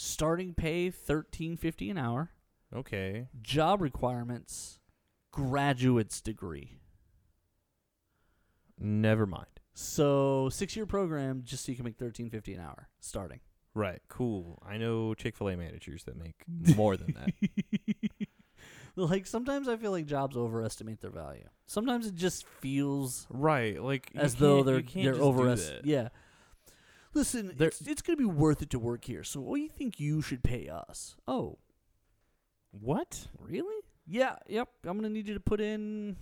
[0.00, 2.30] Starting pay thirteen fifty an hour,
[2.72, 3.26] Okay.
[3.42, 4.78] job requirements,
[5.32, 6.78] graduate's degree.
[8.78, 9.46] Never mind.
[9.74, 13.40] So six year program just so you can make thirteen fifty an hour starting.
[13.74, 14.00] Right.
[14.08, 14.62] Cool.
[14.66, 16.34] I know Chick Fil A managers that make
[16.76, 18.28] more than that.
[18.96, 21.48] like sometimes I feel like jobs overestimate their value.
[21.66, 23.82] Sometimes it just feels Right.
[23.82, 25.82] Like as though they're you can't they're just do overestimating.
[25.82, 25.88] that.
[25.88, 26.08] Yeah.
[27.14, 29.24] Listen, There- it's it's gonna be worth it to work here.
[29.24, 31.16] So what do you think you should pay us?
[31.26, 31.58] Oh,
[32.70, 33.28] What?
[33.38, 33.82] really?
[34.06, 34.36] Yeah.
[34.46, 34.68] Yep.
[34.84, 36.16] I'm gonna need you to put in.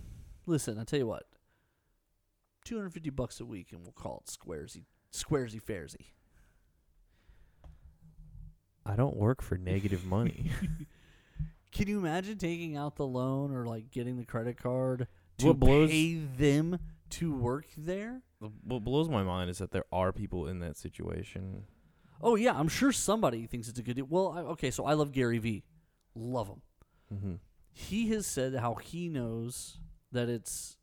[0.45, 1.27] Listen, I tell you what.
[2.65, 6.07] Two hundred fifty bucks a week, and we'll call it squaresy, squaresy fairsy.
[8.85, 10.51] I don't work for negative money.
[11.71, 15.07] Can you imagine taking out the loan or like getting the credit card
[15.39, 16.79] to What blows- pay them
[17.11, 18.21] to work there?
[18.39, 21.63] What blows my mind is that there are people in that situation.
[22.21, 24.07] Oh yeah, I'm sure somebody thinks it's a good deal.
[24.09, 25.63] Well, I, okay, so I love Gary Vee,
[26.15, 26.61] love him.
[27.13, 27.33] Mm-hmm.
[27.71, 29.79] He has said how he knows
[30.11, 30.77] that it's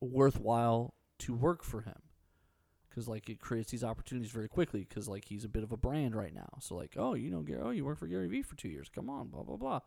[0.00, 1.96] worthwhile to work for him
[2.88, 5.76] because like it creates these opportunities very quickly because like he's a bit of a
[5.76, 8.42] brand right now so like oh you know Gary, oh you work for Gary Vee
[8.42, 9.80] for two years come on blah blah blah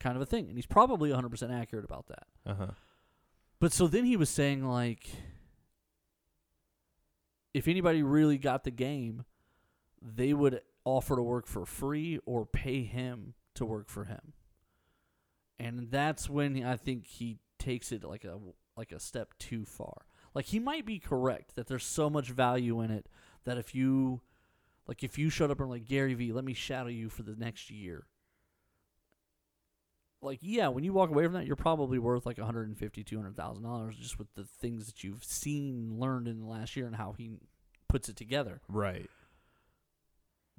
[0.00, 2.66] kind of a thing and he's probably 100% accurate about that Uh huh.
[3.60, 5.06] but so then he was saying like
[7.54, 9.24] if anybody really got the game,
[10.00, 14.32] they would offer to work for free or pay him to work for him.
[15.58, 18.38] And that's when I think he takes it like a
[18.76, 20.06] like a step too far.
[20.34, 23.06] Like he might be correct that there's so much value in it
[23.44, 24.22] that if you
[24.86, 27.36] like if you showed up and like Gary Vee, let me shadow you for the
[27.36, 28.06] next year
[30.22, 33.64] like yeah, when you walk away from that, you're probably worth like 150, 200 thousand
[33.64, 37.12] dollars just with the things that you've seen, learned in the last year, and how
[37.12, 37.32] he
[37.88, 38.60] puts it together.
[38.68, 39.10] Right.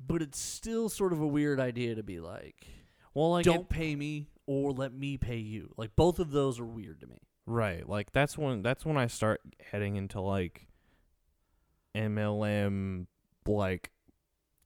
[0.06, 2.67] But it's still sort of a weird idea to be like,
[3.13, 5.73] Well, like don't it- pay me or let me pay you.
[5.78, 7.19] Like both of those are weird to me.
[7.45, 7.88] Right.
[7.88, 10.67] Like that's when that's when I start heading into like
[11.95, 13.08] MLM
[13.45, 13.91] like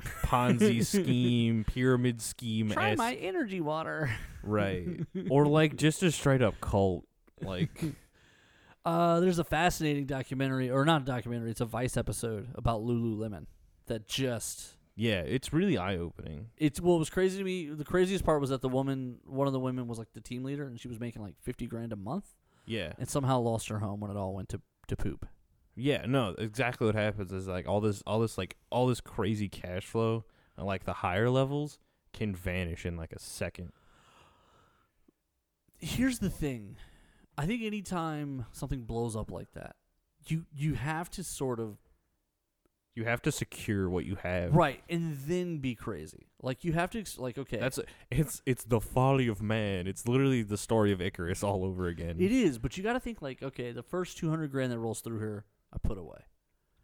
[0.03, 4.11] Ponzi scheme, pyramid scheme Try my energy water.
[4.43, 4.87] right.
[5.29, 7.05] or like just a straight up cult.
[7.41, 7.69] Like
[8.85, 11.51] Uh, there's a fascinating documentary, or not a documentary.
[11.51, 13.45] It's a Vice episode about Lululemon
[13.87, 16.47] that just yeah, it's really eye opening.
[16.57, 17.67] it's what was crazy to me.
[17.67, 20.43] The craziest part was that the woman, one of the women, was like the team
[20.45, 22.27] leader, and she was making like fifty grand a month,
[22.65, 22.93] Yeah.
[22.97, 25.25] and somehow lost her home when it all went to to poop.
[25.79, 29.47] Yeah, no, exactly what happens is like all this all this like all this crazy
[29.47, 30.25] cash flow
[30.57, 31.77] and like the higher levels
[32.13, 33.71] can vanish in like a second.
[35.79, 36.75] Here's the thing,
[37.37, 39.75] I think anytime something blows up like that,
[40.27, 41.77] you you have to sort of
[42.95, 44.55] You have to secure what you have.
[44.55, 46.29] right, and then be crazy.
[46.41, 49.85] Like you have to ex- like okay, That's it's it's the folly of man.
[49.85, 52.15] It's literally the story of Icarus all over again.
[52.19, 54.79] it is, but you got to think like okay, the first two hundred grand that
[54.79, 56.19] rolls through here, I put away,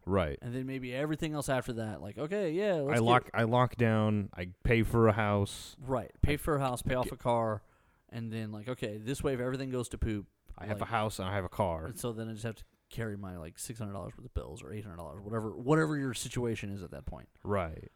[0.05, 0.37] right.
[0.41, 3.75] and then maybe everything else after that, like okay, yeah, let's I lock I lock
[3.77, 4.29] down.
[4.35, 5.75] I pay for a house.
[5.85, 6.11] Right.
[6.21, 7.61] Pay for a house, pay off a car,
[8.09, 10.91] and then like, okay, this way if everything goes to poop, I have like- a
[10.91, 11.85] house and I have a car.
[11.85, 14.33] and so then I just have to carry my like six hundred dollars worth of
[14.33, 17.27] bills or eight hundred dollars, whatever whatever your situation is at that point.
[17.43, 17.89] Right.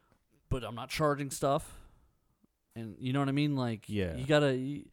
[0.50, 1.74] But I'm not charging stuff.
[2.74, 3.54] And you know what I mean?
[3.56, 4.16] Like Yeah.
[4.16, 4.84] you gotta you,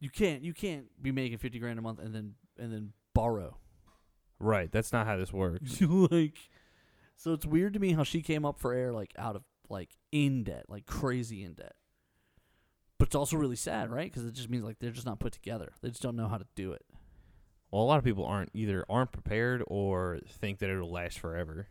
[0.00, 3.56] you can't you can't be making fifty grand a month and then and then borrow.
[4.38, 4.70] Right.
[4.70, 5.80] That's not how this works.
[6.10, 6.38] like
[7.16, 9.90] so it's weird to me how she came up for air like out of like
[10.12, 11.74] in debt, like crazy in debt.
[12.98, 14.10] But it's also really sad, right?
[14.10, 15.72] Because it just means like they're just not put together.
[15.82, 16.84] They just don't know how to do it.
[17.70, 21.68] Well, a lot of people aren't either aren't prepared or think that it'll last forever.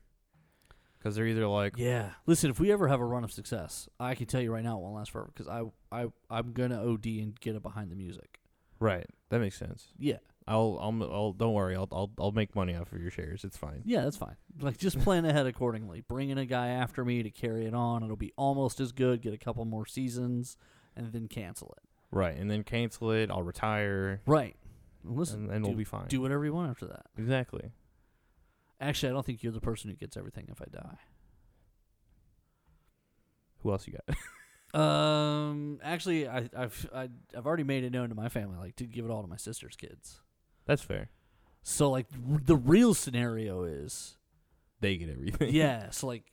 [0.97, 2.11] Because they're either like, Yeah.
[2.25, 4.77] Listen, if we ever have a run of success, I can tell you right now
[4.77, 7.95] it won't last forever because I I I'm gonna OD and get it behind the
[7.95, 8.39] music.
[8.79, 9.89] right, that makes sense.
[9.97, 10.17] Yeah.
[10.47, 11.75] I'll, I'll, I'll, don't worry.
[11.75, 13.43] I'll, I'll, I'll make money off of your shares.
[13.43, 13.81] It's fine.
[13.85, 14.35] Yeah, that's fine.
[14.59, 16.01] Like just plan ahead accordingly.
[16.01, 18.03] Bring in a guy after me to carry it on.
[18.03, 19.21] It'll be almost as good.
[19.21, 20.57] Get a couple more seasons,
[20.95, 21.83] and then cancel it.
[22.11, 23.31] Right, and then cancel it.
[23.31, 24.55] I'll retire, Right.
[25.05, 26.07] Listen, and then do, we'll be fine.
[26.07, 27.05] do whatever you want after that.
[27.17, 27.71] exactly.
[28.79, 30.97] Actually, I don't think you're the person who gets everything if I die.
[33.59, 34.15] Who else you got?
[34.73, 38.85] Um, actually, I, I've I, I've already made it known to my family, like to
[38.85, 40.19] give it all to my sister's kids.
[40.65, 41.09] That's fair.
[41.61, 44.17] So like r- the real scenario is,
[44.81, 45.53] They get everything.
[45.53, 45.89] yeah.
[45.91, 46.23] So like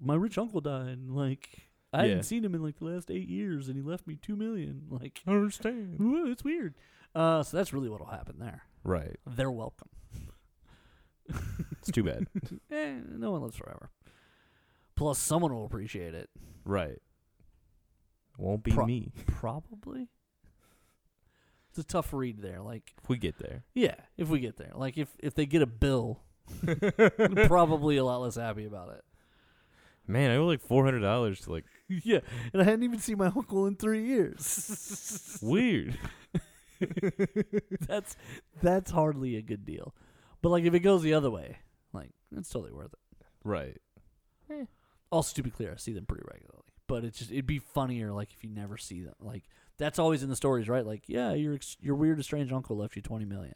[0.00, 2.08] my rich uncle died, and like I Yeah.
[2.08, 4.86] hadn't seen him in like the last eight years, and he left me two million.
[4.90, 6.00] Like I understand.
[6.00, 6.74] Ooh, it's weird.
[7.14, 8.62] Uh, so that's really what'll happen there.
[8.84, 9.16] Right.
[9.26, 9.88] They're welcome.
[11.78, 12.26] It's too bad.
[12.70, 13.90] Eh, no one lives forever.
[14.96, 16.28] Plus, someone will appreciate it.
[16.64, 16.98] right.
[18.38, 20.08] Won't be Pro- me Probably.
[21.70, 22.60] It's a tough read there.
[22.60, 23.64] Like, if we get there.
[23.74, 24.72] yeah, if we get there.
[24.74, 26.20] Like, if if they get a bill,
[27.46, 29.04] probably a lot less happy about it.
[30.06, 32.20] Man, I owe like four hundred dollars to like yeah,
[32.52, 35.38] and I hadn't even seen my uncle in three years.
[35.42, 35.96] weird.
[37.86, 38.16] that's
[38.62, 39.94] that's hardly a good deal.
[40.42, 41.58] But like, if it goes the other way,
[41.92, 43.26] like, it's totally worth it.
[43.44, 43.76] right.
[45.12, 46.64] Also, to be clear, I see them pretty regularly.
[46.86, 49.14] But it's just it'd be funnier like if you never see them.
[49.20, 49.44] Like
[49.80, 50.86] that's always in the stories, right?
[50.86, 53.54] Like, yeah, your your weird estranged uncle left you twenty million,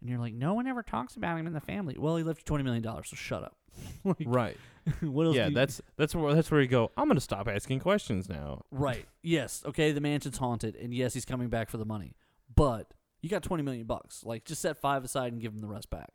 [0.00, 1.96] and you're like, no one ever talks about him in the family.
[1.98, 3.56] Well, he left you twenty million dollars, so shut up.
[4.04, 4.56] like, Right.
[5.00, 5.34] what else?
[5.36, 6.90] Yeah, you- that's that's where that's where you go.
[6.96, 8.62] I'm gonna stop asking questions now.
[8.70, 9.06] right.
[9.22, 9.62] Yes.
[9.64, 9.92] Okay.
[9.92, 12.14] The mansion's haunted, and yes, he's coming back for the money.
[12.54, 14.24] But you got twenty million bucks.
[14.24, 16.10] Like, just set five aside and give him the rest back.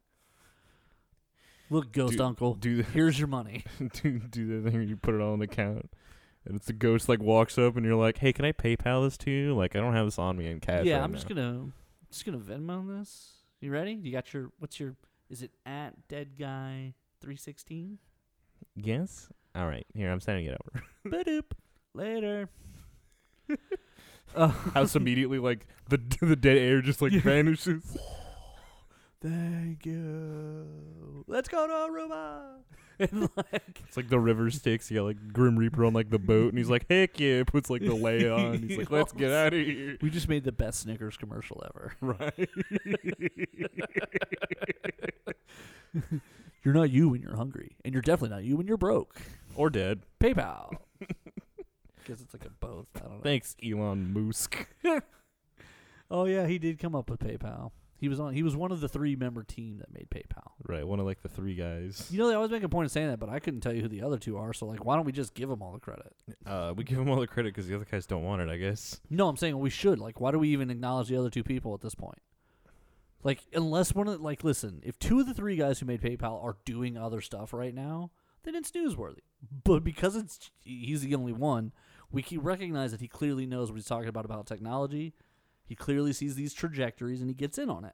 [1.69, 3.63] Look, ghost Do- uncle, Do here's your money.
[4.01, 5.89] do do the thing you put it all on the account,
[6.47, 9.17] and it's the ghost like walks up and you're like, "Hey, can I PayPal this
[9.19, 9.55] to you?
[9.55, 11.67] Like, I don't have this on me in cash." yeah, right I'm just gonna
[12.09, 13.33] just gonna Venmo this.
[13.61, 13.93] You ready?
[13.93, 14.95] You got your what's your
[15.29, 17.97] is it at dead guy three sixteen?
[18.75, 19.29] Yes.
[19.55, 19.85] All right.
[19.93, 20.83] Here, I'm sending it over.
[21.23, 21.51] Badoop.
[21.93, 22.49] Later.
[24.35, 27.21] uh, House immediately like the the dead air just like Yeah.
[27.21, 27.97] vanishes.
[29.21, 31.23] Thank you.
[31.27, 32.59] Let's go to Aruba.
[33.11, 34.89] And like, It's like the river Styx.
[34.89, 37.69] You got like Grim Reaper on like the boat, and he's like, "Heck yeah!" Puts
[37.69, 38.63] like the lay on.
[38.67, 41.93] He's like, "Let's get out of here." we just made the best Snickers commercial ever.
[42.01, 42.49] Right.
[46.63, 49.15] You're not you when you're hungry, and you're definitely not you when you're broke.
[49.55, 50.01] or dead.
[50.19, 50.71] PayPal.
[50.99, 52.87] Because it's like a both.
[52.95, 53.21] I don't know.
[53.23, 54.67] Thanks, Elon Musk.
[56.09, 57.71] Oh yeah, he did come up with PayPal.
[57.99, 58.33] He was on.
[58.33, 60.51] He was one of the three member team that made PayPal.
[60.63, 60.87] Right.
[60.87, 62.07] One of like the three guys.
[62.11, 63.81] You know, they always make a point of saying that, but I couldn't tell you
[63.81, 64.53] who the other two are.
[64.53, 66.13] So like, why don't we just give them all the credit?
[66.45, 68.49] Uh, we give them all the credit because the other guys don't want it.
[68.49, 68.99] I guess.
[69.09, 69.99] No, I'm saying we should.
[69.99, 72.19] Like, why do we even acknowledge the other two people at this point?
[73.23, 76.43] Like, unless one of like, listen, if two of the three guys who made PayPal
[76.43, 78.11] are doing other stuff right now,
[78.43, 79.23] then it's newsworthy.
[79.63, 81.73] But because it's he's the only one,
[82.11, 85.13] we can recognize that he clearly knows what he's talking about about technology.
[85.67, 87.93] He clearly sees these trajectories and he gets in on it.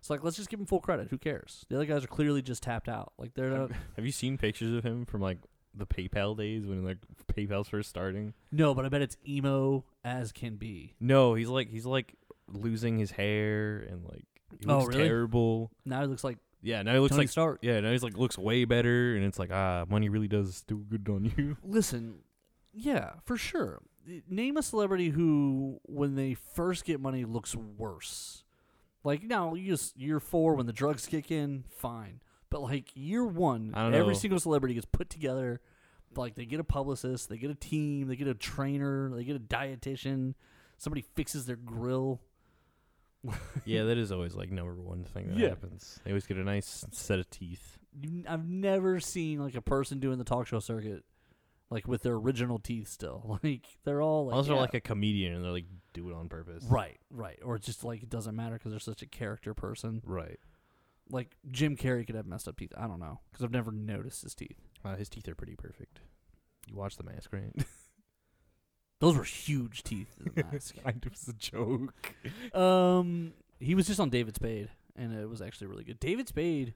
[0.00, 1.08] It's like let's just give him full credit.
[1.10, 1.64] Who cares?
[1.68, 3.12] The other guys are clearly just tapped out.
[3.18, 3.70] Like they're not.
[3.96, 5.38] Have you seen pictures of him from like
[5.74, 6.98] the PayPal days when like
[7.34, 8.34] PayPal's first starting?
[8.52, 10.94] No, but I bet it's emo as can be.
[11.00, 12.14] No, he's like he's like
[12.52, 14.24] losing his hair and like
[14.60, 15.08] he Oh, looks really?
[15.08, 15.70] terrible.
[15.86, 17.58] Now he looks like Yeah, now he looks Tony like Stark.
[17.62, 20.84] yeah, now he's like looks way better, and it's like ah, money really does do
[20.88, 21.56] good on you.
[21.64, 22.16] Listen,
[22.74, 23.80] yeah, for sure.
[24.28, 28.44] Name a celebrity who, when they first get money, looks worse.
[29.02, 32.20] Like now, you just year four when the drugs kick in, fine.
[32.50, 34.12] But like year one, every know.
[34.12, 35.60] single celebrity gets put together.
[36.16, 39.36] Like they get a publicist, they get a team, they get a trainer, they get
[39.36, 40.34] a dietitian.
[40.78, 42.20] Somebody fixes their grill.
[43.64, 45.48] yeah, that is always like number one thing that Yeah.
[45.48, 45.98] happens.
[46.04, 47.78] They always get a nice set of teeth.
[48.00, 51.04] You- I've never seen like a person doing the talk show circuit,
[51.70, 53.38] like with their original teeth still.
[53.44, 54.60] Like they're all like, Unless they're yeah.
[54.60, 56.64] like a comedian and they're like do it on purpose.
[56.68, 57.38] Right, right.
[57.44, 60.02] Or it's just like it doesn't matter because they're such a character person.
[60.04, 60.38] Right.
[61.10, 62.72] Like Jim Carrey could have messed up teeth.
[62.76, 64.60] I don't know because I've never noticed his teeth.
[64.84, 66.00] Uh, his teeth are pretty perfect.
[66.68, 67.52] You watch the mask, right?
[69.00, 70.14] Those were huge teeth.
[70.18, 70.76] in the mask.
[70.86, 72.14] It was a joke.
[72.54, 76.00] um, he was just on David Spade, and it was actually really good.
[76.00, 76.74] David Spade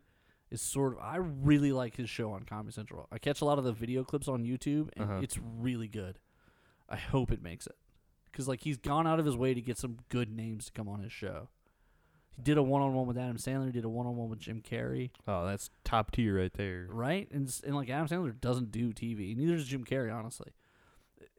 [0.50, 0.98] is sort of.
[1.00, 3.06] I really like his show on Comedy Central.
[3.12, 5.20] I catch a lot of the video clips on YouTube, and Uh-huh.
[5.22, 6.18] it's really good.
[6.88, 7.76] I hope it makes it
[8.24, 10.88] because like he's gone out of his way to get some good names to come
[10.88, 11.48] on his show.
[12.36, 13.66] He did a one-on-one with Adam Sandler.
[13.66, 15.10] He did a one-on-one with Jim Carrey.
[15.26, 16.86] Oh, that's top tier right there.
[16.88, 17.28] right?
[17.32, 19.36] And and like Adam Sandler doesn't do TV.
[19.36, 20.52] Neither does Jim Carrey, honestly.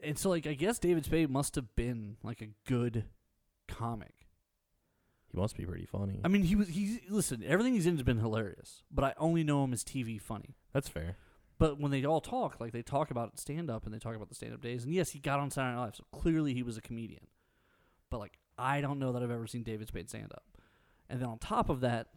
[0.03, 3.05] And so like I guess David Spade must have been like a good
[3.67, 4.13] comic.
[5.31, 6.19] He must be pretty funny.
[6.23, 7.43] I mean, he was he's listen.
[7.45, 10.55] Everything he's in has been hilarious, but I only know him as TV funny.
[10.73, 11.17] That's fair.
[11.59, 14.29] But when they all talk, like they talk about stand up and they talk about
[14.29, 16.63] the stand up days, and yes, he got on Saturday Night Live, so clearly he
[16.63, 17.27] was a comedian.
[18.09, 20.43] But like I don't know that I've ever seen David Spade stand up.
[21.09, 22.07] And then on top of that,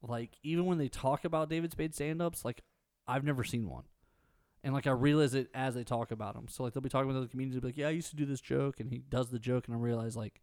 [0.00, 2.62] like even when they talk about David Spade stand ups, like
[3.06, 3.84] I've never seen one.
[4.62, 6.46] And like I realize it as they talk about him.
[6.48, 8.24] So like they'll be talking with other comedians, be like, "Yeah, I used to do
[8.24, 10.40] this joke," and he does the joke, and I realize like,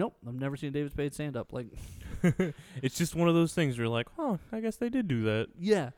[0.00, 1.52] nope, I've never seen David Spade stand up.
[1.52, 1.68] Like,
[2.82, 5.22] it's just one of those things where you're like, oh, I guess they did do
[5.24, 5.48] that.
[5.58, 5.90] yeah,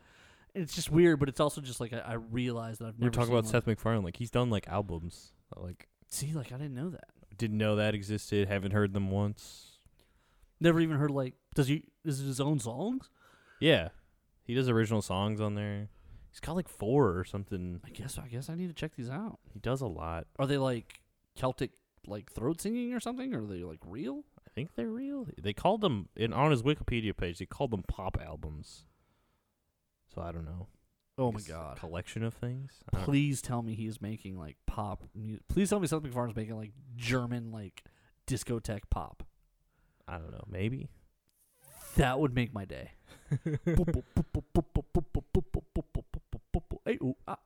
[0.54, 3.06] it's just weird, but it's also just like I, I realize that I've We never
[3.06, 3.50] were talking seen about one.
[3.52, 4.02] Seth MacFarlane.
[4.04, 5.32] Like he's done like albums.
[5.56, 7.04] Like See, like I didn't know that.
[7.38, 8.48] didn't know that existed.
[8.48, 9.78] Haven't heard them once.
[10.60, 13.08] Never even heard like does he is it his own songs?
[13.60, 13.88] Yeah,
[14.44, 15.88] he does original songs on there.
[16.30, 17.80] He's got like four or something.
[17.84, 19.38] I guess I guess I need to check these out.
[19.52, 20.26] He does a lot.
[20.38, 21.00] Are they like
[21.36, 21.70] Celtic
[22.06, 23.34] like throat singing or something?
[23.34, 24.24] Or are they like real?
[24.38, 25.26] I think they're real.
[25.40, 27.38] They called them in on his Wikipedia page.
[27.38, 28.84] They called them pop albums.
[30.14, 30.66] So I don't know.
[31.18, 31.76] Oh my a god.
[31.78, 32.80] collection of things.
[32.92, 35.42] I don't- Please tell me he's making like pop music.
[35.48, 37.84] Please tell me Seth MacFarlane's making like German like
[38.26, 39.22] discotheque pop.
[40.08, 40.44] I don't know.
[40.48, 40.88] Maybe.
[41.96, 42.92] That would make my day.
[46.84, 47.36] Hey, ooh, ah.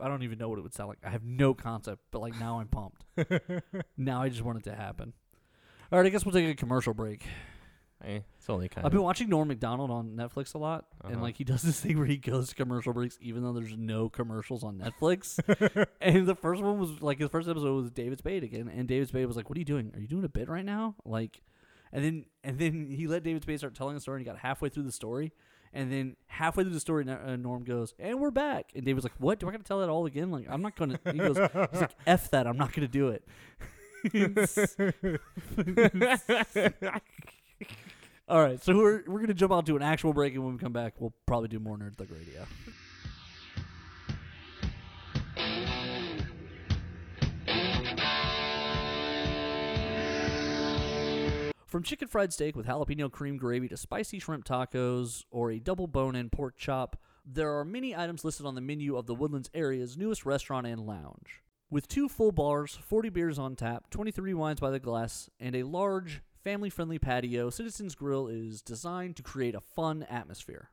[0.00, 0.98] I don't even know what it would sound like.
[1.04, 3.04] I have no concept, but like now I'm pumped.
[3.96, 5.12] now I just want it to happen.
[5.92, 7.24] All right, I guess we'll take a commercial break.
[8.04, 8.92] Eh, it's only kind I've of.
[8.92, 11.22] been watching Norm Macdonald on Netflix a lot, and Uh-huh.
[11.22, 14.08] like he does this thing where he goes to commercial breaks even though there's no
[14.10, 15.38] commercials on Netflix.
[16.00, 19.08] and the first one was like his first episode was David Spade again, and David
[19.08, 19.92] Spade was like, "What are you doing?
[19.94, 21.40] Are you doing a bit right now?" Like,
[21.90, 24.40] and then and then he let David Spade start telling the story, and he got
[24.40, 25.32] halfway through the story,
[25.72, 29.04] and then halfway through the story, uh, Norm goes, "And we're back," and David was
[29.04, 29.38] like, "What?
[29.38, 30.30] Do I got to tell that all again?
[30.30, 32.46] Like, I'm not gonna." He goes, "He's like, f that.
[32.46, 33.24] I'm not gonna do it."
[38.28, 40.58] All right, so we're we're gonna jump out to an actual break, and when we
[40.58, 42.44] come back, we'll probably do more Nerd Thug Radio.
[51.76, 55.86] From chicken fried steak with jalapeno cream gravy to spicy shrimp tacos or a double
[55.86, 59.94] bone-in pork chop, there are many items listed on the menu of the Woodlands area's
[59.94, 61.42] newest restaurant and lounge.
[61.68, 65.64] With two full bars, 40 beers on tap, 23 wines by the glass, and a
[65.64, 70.70] large, family friendly patio, Citizens Grill is designed to create a fun atmosphere.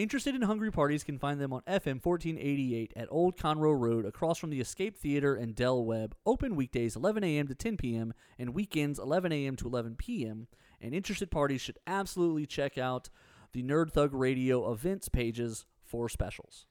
[0.00, 4.38] Interested in hungry parties can find them on FM 1488 at Old Conroe Road across
[4.38, 7.46] from the Escape Theater and Del Webb, open weekdays 11 a.m.
[7.48, 8.14] to 10 p.m.
[8.38, 9.56] and weekends 11 a.m.
[9.56, 10.48] to 11 p.m.
[10.80, 13.10] And interested parties should absolutely check out
[13.52, 16.64] the Nerd Thug Radio events pages for specials.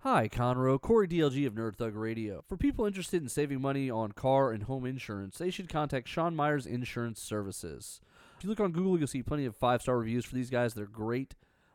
[0.00, 0.78] Hi, Conroe.
[0.78, 2.44] Corey DLG of Nerd Thug Radio.
[2.46, 6.36] For people interested in saving money on car and home insurance, they should contact Sean
[6.36, 8.02] Myers Insurance Services.
[8.36, 10.74] If you look on Google, you'll see plenty of five star reviews for these guys.
[10.74, 11.34] They're great.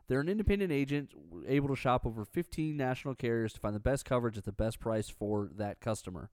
[0.09, 1.11] They're an independent agent
[1.47, 4.79] able to shop over 15 national carriers to find the best coverage at the best
[4.79, 6.31] price for that customer.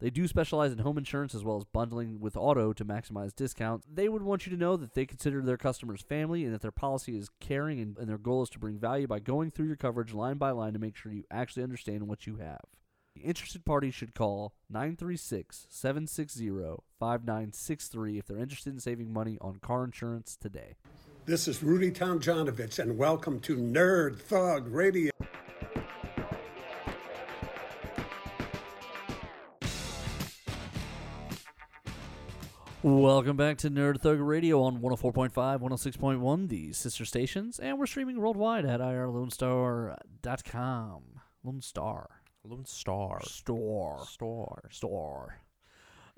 [0.00, 3.86] They do specialize in home insurance as well as bundling with auto to maximize discounts.
[3.92, 6.72] They would want you to know that they consider their customers family and that their
[6.72, 9.76] policy is caring and, and their goal is to bring value by going through your
[9.76, 12.60] coverage line by line to make sure you actually understand what you have.
[13.14, 16.48] The Interested parties should call 936 760
[16.98, 20.76] 5963 if they're interested in saving money on car insurance today.
[21.28, 25.12] This is Rudy Tomjanovich, and welcome to Nerd Thug Radio.
[32.82, 38.18] Welcome back to Nerd Thug Radio on 104.5, 106.1, the sister stations, and we're streaming
[38.18, 41.02] worldwide at irlonestar.com.
[41.44, 42.22] Lone Star.
[42.42, 43.20] Lone Star.
[43.24, 44.02] Store.
[44.06, 44.62] Star.
[44.70, 45.40] Store.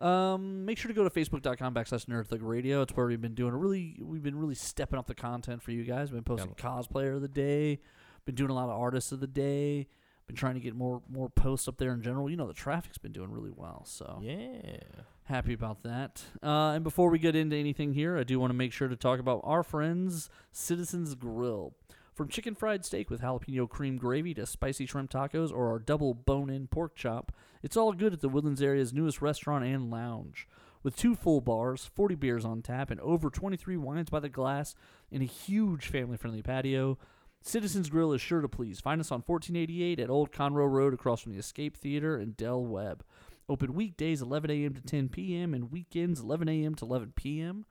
[0.01, 2.83] Um, make sure to go to facebook.com backslash Nerd Thug Radio.
[2.83, 5.73] It's where we've been doing a really, we've been really stepping up the content for
[5.73, 6.11] you guys.
[6.11, 7.81] We've been posting cosplayer of the day,
[8.25, 9.89] been doing a lot of artists of the day,
[10.27, 12.31] been trying to get more more posts up there in general.
[12.31, 14.79] You know, the traffic's been doing really well, so Yeah.
[15.25, 16.25] happy about that.
[16.43, 18.97] Uh, and before we get into anything here, I do want to make sure to
[18.97, 21.75] talk about our friends, Citizens Grill.
[22.15, 26.13] From chicken fried steak with jalapeno cream gravy to spicy shrimp tacos or our double
[26.15, 30.49] bone in pork chop, it's all good at the Woodlands area's newest restaurant and lounge.
[30.83, 34.75] With two full bars, 40 beers on tap, and over 23 wines by the glass,
[35.13, 36.97] and a huge family friendly patio,
[37.43, 38.81] Citizens Grill is sure to please.
[38.81, 42.65] Find us on 1488 at Old Conroe Road across from the Escape Theater and Del
[42.65, 43.03] Webb.
[43.49, 44.75] Open weekdays 11 a.m.
[44.75, 45.55] to 10 p.m.
[45.55, 46.75] and weekends 11 a.m.
[46.77, 47.67] to 11 p.m.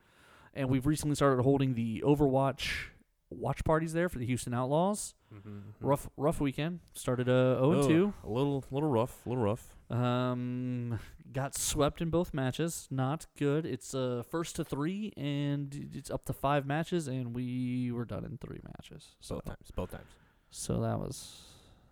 [0.54, 2.90] And we've recently started holding the Overwatch
[3.30, 5.14] watch parties there for the Houston Outlaws.
[5.34, 5.60] Mm-hmm.
[5.86, 6.80] Rough, rough weekend.
[6.96, 8.14] Started uh, 0 and 2.
[8.24, 9.26] A little, little rough.
[9.26, 9.76] A little rough.
[9.92, 11.00] Um,
[11.32, 12.88] got swept in both matches.
[12.92, 13.66] Not good.
[13.66, 18.26] It's uh first to three, and it's up to five matches, and we were done
[18.26, 19.16] in three matches.
[19.20, 19.72] So Both times.
[19.76, 20.10] Both times.
[20.50, 21.42] so that was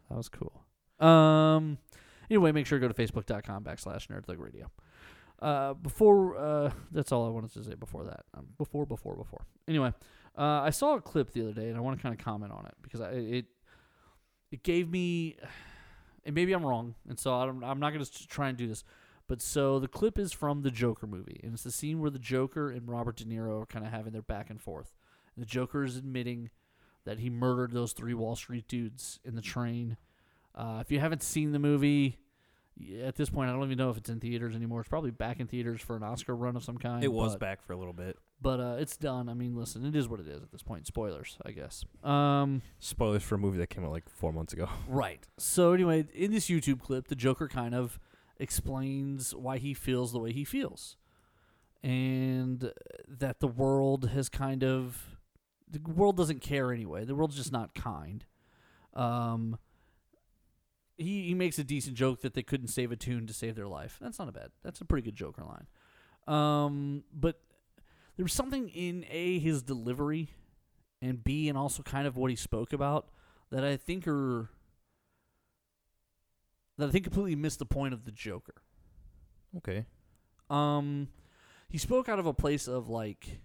[0.09, 0.63] that was cool.
[0.99, 1.77] Um,
[2.29, 4.71] anyway, make sure to go to facebook.com backslash nerdthug radio.
[5.39, 7.75] Uh, before uh, that's all I wanted to say.
[7.75, 9.45] Before that, um, before before before.
[9.67, 9.93] Anyway,
[10.37, 12.51] uh, I saw a clip the other day, and I want to kind of comment
[12.51, 13.45] on it because I, it
[14.51, 15.37] it gave me,
[16.25, 18.83] and maybe I'm wrong, and so I I'm not going to try and do this.
[19.27, 22.19] But so the clip is from the Joker movie, and it's the scene where the
[22.19, 24.93] Joker and Robert De Niro are kind of having their back and forth.
[25.35, 26.49] And the Joker is admitting
[27.03, 29.97] that he murdered those three Wall Street dudes in the train.
[30.55, 32.19] Uh, if you haven't seen the movie,
[33.03, 34.81] at this point, I don't even know if it's in theaters anymore.
[34.81, 37.03] It's probably back in theaters for an Oscar run of some kind.
[37.03, 38.17] It was but, back for a little bit.
[38.41, 39.29] but uh, it's done.
[39.29, 40.87] I mean, listen, it is what it is at this point.
[40.87, 41.85] Spoilers, I guess.
[42.03, 44.69] Um, Spoilers for a movie that came out like four months ago.
[44.87, 45.27] Right.
[45.37, 47.99] So anyway, in this YouTube clip, the Joker kind of
[48.39, 50.95] explains why he feels the way he feels,
[51.83, 52.71] and
[53.07, 55.17] that the world has kind of
[55.69, 57.03] the world doesn't care anyway.
[57.05, 58.25] The world's just not kind.
[58.93, 59.57] Um.
[60.97, 63.67] He, he makes a decent joke that they couldn't save a tune to save their
[63.67, 63.97] life.
[64.01, 64.49] That's not a bad.
[64.63, 65.67] That's a pretty good Joker line.
[66.27, 67.39] Um, but
[68.15, 70.29] there was something in a his delivery,
[71.01, 73.09] and b and also kind of what he spoke about
[73.51, 74.49] that I think are
[76.77, 78.55] that I think completely missed the point of the Joker.
[79.57, 79.85] Okay.
[80.49, 81.09] Um,
[81.69, 83.39] he spoke out of a place of like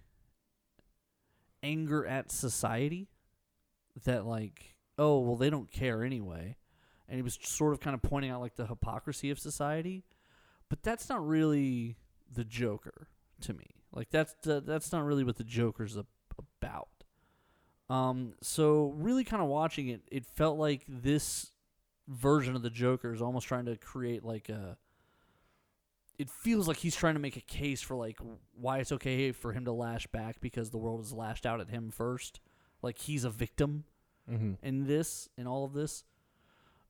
[1.61, 3.09] anger at society,
[4.03, 6.57] that like, oh well, they don't care anyway,
[7.07, 10.03] and he was sort of kind of pointing out like the hypocrisy of society,
[10.69, 11.97] but that's not really
[12.31, 13.07] the Joker
[13.41, 13.67] to me.
[13.93, 16.05] Like that's the, that's not really what the Joker's a,
[16.61, 16.87] about.
[17.89, 21.51] Um, so really kind of watching it, it felt like this
[22.07, 24.77] version of the Joker is almost trying to create like a
[26.19, 28.17] it feels like he's trying to make a case for like
[28.55, 31.69] why it's okay for him to lash back because the world has lashed out at
[31.69, 32.39] him first.
[32.81, 33.85] Like he's a victim
[34.31, 34.53] Mm-hmm.
[34.65, 36.05] in this in all of this.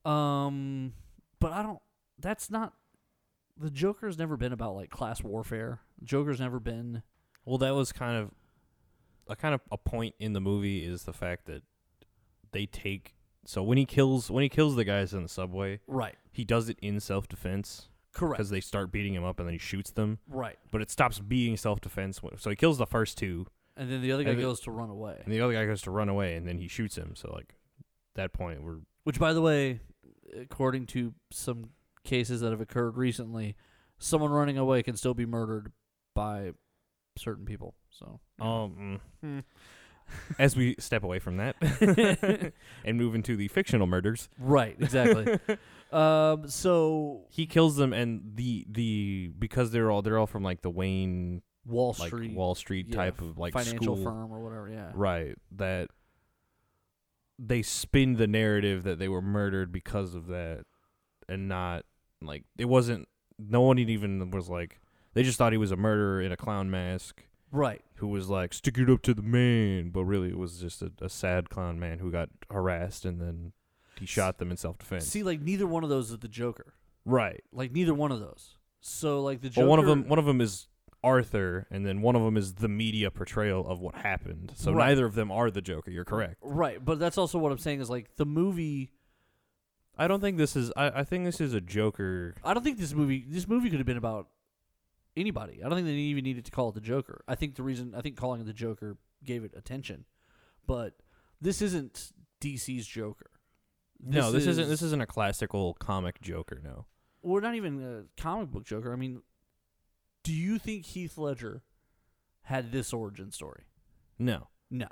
[0.05, 0.93] Um
[1.39, 1.79] but I don't
[2.19, 2.73] that's not
[3.57, 5.81] the Joker's never been about like class warfare.
[6.03, 7.03] Joker's never been
[7.45, 8.31] Well, that was kind of
[9.27, 11.63] a kind of a point in the movie is the fact that
[12.51, 16.15] they take so when he kills when he kills the guys in the subway, right.
[16.31, 18.37] he does it in self defense Correct.
[18.37, 20.19] because they start beating him up and then he shoots them.
[20.27, 20.57] right.
[20.71, 22.19] But it stops being self defense.
[22.37, 24.89] So he kills the first two, And then the other guy it- goes to run
[24.89, 25.19] away.
[25.23, 27.15] and the other guy goes to run away, and then he shoots him.
[27.15, 27.55] So like
[28.15, 29.81] that point, we're Which, by the way,
[30.39, 31.69] according to some
[32.03, 33.55] cases that have occurred recently,
[33.97, 35.71] someone running away can still be murdered
[36.13, 36.51] by
[37.17, 37.75] certain people.
[37.89, 38.99] So, um.
[39.21, 39.39] Hmm.
[40.37, 41.55] As we step away from that
[42.85, 45.39] and move into the fictional murders, right, exactly.
[45.93, 50.61] um, so he kills them, and the the because they're all they're all from like
[50.61, 54.39] the Wayne Wall like Street, Wall Street yeah, type of like financial school, firm or
[54.41, 54.69] whatever.
[54.69, 55.35] Yeah, right?
[55.53, 55.89] That
[57.39, 60.65] they spin the narrative that they were murdered because of that,
[61.27, 61.85] and not
[62.21, 63.07] like it wasn't.
[63.39, 64.79] No one even was like
[65.13, 67.81] they just thought he was a murderer in a clown mask right.
[67.95, 70.91] who was like stick it up to the man, but really it was just a,
[71.01, 73.53] a sad clown man who got harassed and then
[73.99, 75.07] he shot them in self defense.
[75.07, 76.73] See, like neither one of those is the Joker.
[77.05, 77.43] right.
[77.51, 78.55] Like neither one of those.
[78.81, 79.67] So, like the But Joker.
[79.67, 80.67] one of them one of them is
[81.03, 84.53] Arthur, and then one of them is the media portrayal of what happened.
[84.55, 84.87] So Right.
[84.89, 85.91] neither of them are the Joker.
[85.91, 86.37] You're correct.
[86.41, 88.91] Right, but that's also what I'm saying is like the movie.
[89.97, 90.71] I don't think this is.
[90.75, 92.35] I, I think this is a Joker.
[92.43, 93.25] I don't think this movie.
[93.27, 94.27] This movie could have been about
[95.15, 95.61] anybody.
[95.63, 97.23] I don't think they even needed to call it the Joker.
[97.27, 100.05] I think the reason I think calling it the Joker gave it attention,
[100.65, 100.93] but
[101.39, 103.29] this isn't DC's Joker.
[104.03, 104.69] no, this is, isn't.
[104.69, 106.59] This isn't a classical comic Joker.
[106.63, 106.85] No.
[107.21, 108.91] We're not even a comic book Joker.
[108.91, 109.21] I mean,
[110.23, 111.61] do you think Heath Ledger
[112.43, 113.65] had this origin story?
[114.17, 114.47] No.
[114.69, 114.87] No.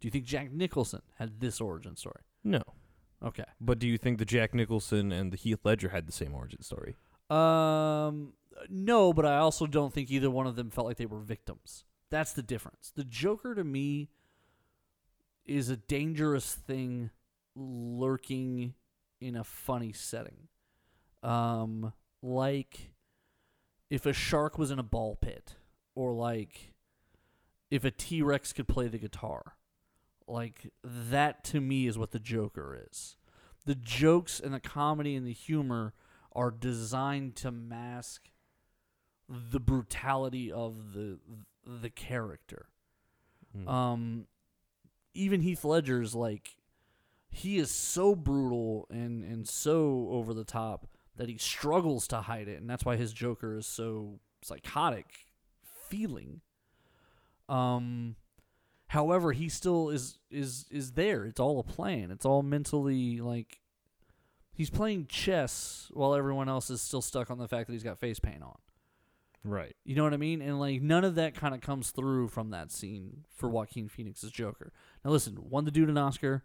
[0.00, 2.22] Do you think Jack Nicholson had this origin story?
[2.42, 2.62] No.
[3.22, 3.44] Okay.
[3.60, 6.62] But do you think the Jack Nicholson and the Heath Ledger had the same origin
[6.62, 6.96] story?
[7.30, 8.34] Um,
[8.68, 11.84] no, but I also don't think either one of them felt like they were victims.
[12.10, 12.92] That's the difference.
[12.94, 14.10] The Joker to me
[15.46, 17.10] is a dangerous thing
[17.54, 18.74] lurking
[19.20, 20.48] in a funny setting.
[21.22, 21.92] Um,
[22.22, 22.93] like
[23.90, 25.56] if a shark was in a ball pit,
[25.94, 26.74] or like
[27.70, 29.56] if a T Rex could play the guitar.
[30.26, 33.16] Like that to me is what the Joker is.
[33.66, 35.92] The jokes and the comedy and the humor
[36.32, 38.30] are designed to mask
[39.28, 41.18] the brutality of the
[41.66, 42.66] the character.
[43.54, 43.68] Hmm.
[43.68, 44.26] Um,
[45.14, 46.56] even Heath Ledger's like
[47.30, 52.48] he is so brutal and and so over the top that he struggles to hide
[52.48, 55.06] it, and that's why his Joker is so psychotic
[55.88, 56.40] feeling.
[57.48, 58.16] Um,
[58.88, 61.24] however, he still is is is there.
[61.26, 62.10] It's all a plan.
[62.10, 63.60] It's all mentally like
[64.52, 67.98] he's playing chess while everyone else is still stuck on the fact that he's got
[67.98, 68.56] face paint on.
[69.44, 69.74] right.
[69.84, 70.40] You know what I mean?
[70.40, 74.30] And like none of that kind of comes through from that scene for Joaquin Phoenix's
[74.30, 74.72] Joker.
[75.04, 76.42] Now listen, won the dude an Oscar,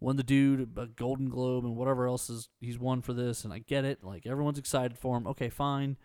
[0.00, 3.52] won the dude a Golden Globe and whatever else is he's won for this, and
[3.52, 4.02] I get it.
[4.02, 5.26] Like everyone's excited for him.
[5.26, 5.96] Okay, fine.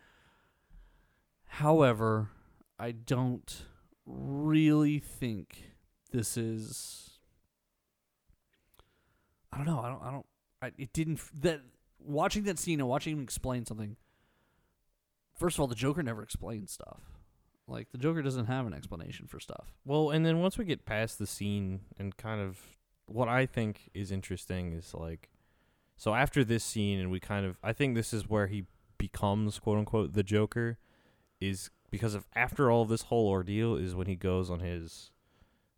[1.45, 2.29] However,
[2.79, 3.65] I don't
[4.05, 5.71] really think
[6.11, 7.19] this is.
[9.51, 9.79] I don't know.
[9.79, 10.03] I don't.
[10.03, 10.25] I don't.
[10.61, 11.19] I, it didn't.
[11.41, 11.61] That
[11.99, 13.97] watching that scene and watching him explain something
[15.41, 17.01] First of all, the Joker never explains stuff.
[17.67, 19.73] Like the Joker doesn't have an explanation for stuff.
[19.83, 22.59] Well, and then once we get past the scene and kind of
[23.13, 25.29] what I think is interesting is like
[25.97, 28.65] so after this scene and we kind of I think this is where he
[28.97, 30.77] becomes quote unquote the Joker
[31.39, 35.11] is because of after all this whole ordeal is when he goes on his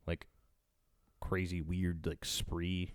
[0.05, 0.27] like
[1.19, 2.91] crazy weird like spree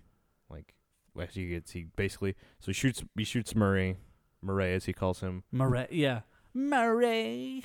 [0.51, 0.75] like
[1.21, 3.97] as he gets he basically so he shoots he shoots Murray
[4.43, 6.21] Murray as he calls him Murray, yeah,
[6.55, 7.65] Murray.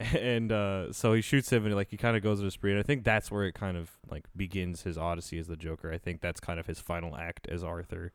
[0.00, 2.70] And uh, so he shoots him and like he kind of goes on a spree
[2.70, 5.92] and i think that's where it kind of like begins his odyssey as the joker
[5.92, 8.12] i think that's kind of his final act as arthur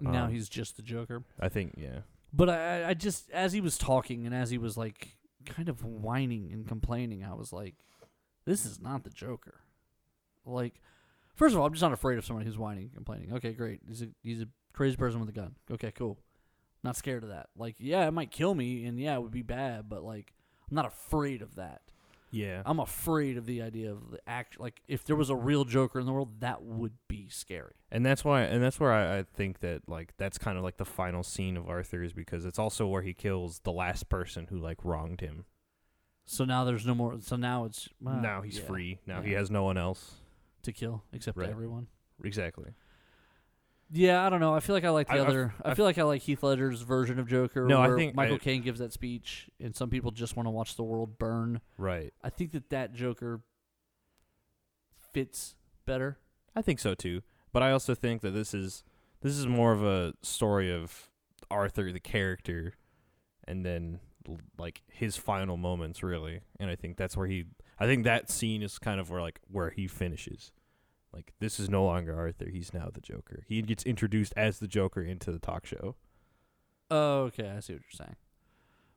[0.00, 1.22] Now Um, he's just the Joker.
[1.38, 2.00] i think yeah
[2.32, 5.16] But I, I just as he was talking and as he was like
[5.46, 7.74] kind of whining and complaining, I was like,
[8.46, 9.60] "This is not the Joker."
[10.46, 10.80] Like,
[11.36, 13.32] first of all, I'm just not afraid of somebody who's whining and complaining.
[13.34, 13.80] Okay, great.
[13.86, 15.54] He's a he's a crazy person with a gun.
[15.70, 16.18] Okay, cool.
[16.82, 17.50] Not scared of that.
[17.56, 20.32] Like, yeah, it might kill me, and yeah, it would be bad, but like,
[20.70, 21.82] I'm not afraid of that.
[22.30, 22.62] Yeah.
[22.66, 24.58] I'm afraid of the idea of the act.
[24.58, 27.74] Like if there was a real Joker in the world, that would be scary.
[27.92, 30.76] And that's why, and that's where I, I think that like that's kind of like
[30.78, 34.48] the final scene of Arthur is because it's also where he kills the last person
[34.50, 35.44] who like wronged him.
[36.26, 37.16] So now there's no more.
[37.20, 38.98] So now it's now he's yeah, free.
[39.06, 40.14] Now he has no one else.
[40.62, 41.50] to kill except Right.
[41.50, 41.86] everyone.
[42.24, 42.70] Exactly.
[43.96, 44.52] Yeah, I don't know.
[44.54, 45.54] I feel like I like the I- other.
[45.64, 47.64] I, I feel like I like Heath Ledger's version of Joker.
[47.66, 50.46] No, I where think Michael I- Caine gives that speech, and some people just want
[50.46, 51.60] to watch the world burn.
[51.78, 52.12] Right.
[52.22, 53.40] I think that that Joker
[55.12, 55.54] fits
[55.86, 56.18] better.
[56.56, 57.22] I think so too.
[57.52, 58.82] But I also think that this is
[59.20, 61.10] this is more of a story of
[61.50, 62.74] Arthur the character
[63.46, 66.40] and then l- like his final moments really.
[66.58, 67.44] And I think that's where he
[67.78, 70.52] I think that scene is kind of where like where he finishes.
[71.14, 73.44] Like this is no longer Arthur, he's now the Joker.
[73.48, 75.94] He gets introduced as the Joker into the talk show.
[76.90, 77.50] Oh, okay.
[77.56, 78.16] I see what you're saying.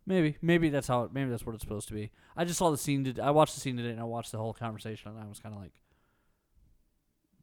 [0.06, 1.04] Maybe, maybe that's how.
[1.04, 2.12] It, maybe that's what it's supposed to be.
[2.36, 3.04] I just saw the scene.
[3.04, 3.22] Today.
[3.22, 5.54] I watched the scene today, and I watched the whole conversation, and I was kind
[5.54, 5.74] of like,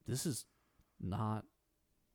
[0.06, 0.46] "This is
[1.00, 1.44] not."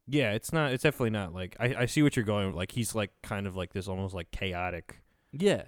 [0.07, 2.95] Yeah, it's not it's definitely not like I, I see what you're going like he's
[2.95, 5.65] like kind of like this almost like chaotic Yeah,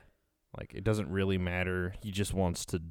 [0.57, 1.93] like it doesn't really matter.
[2.01, 2.81] He just wants to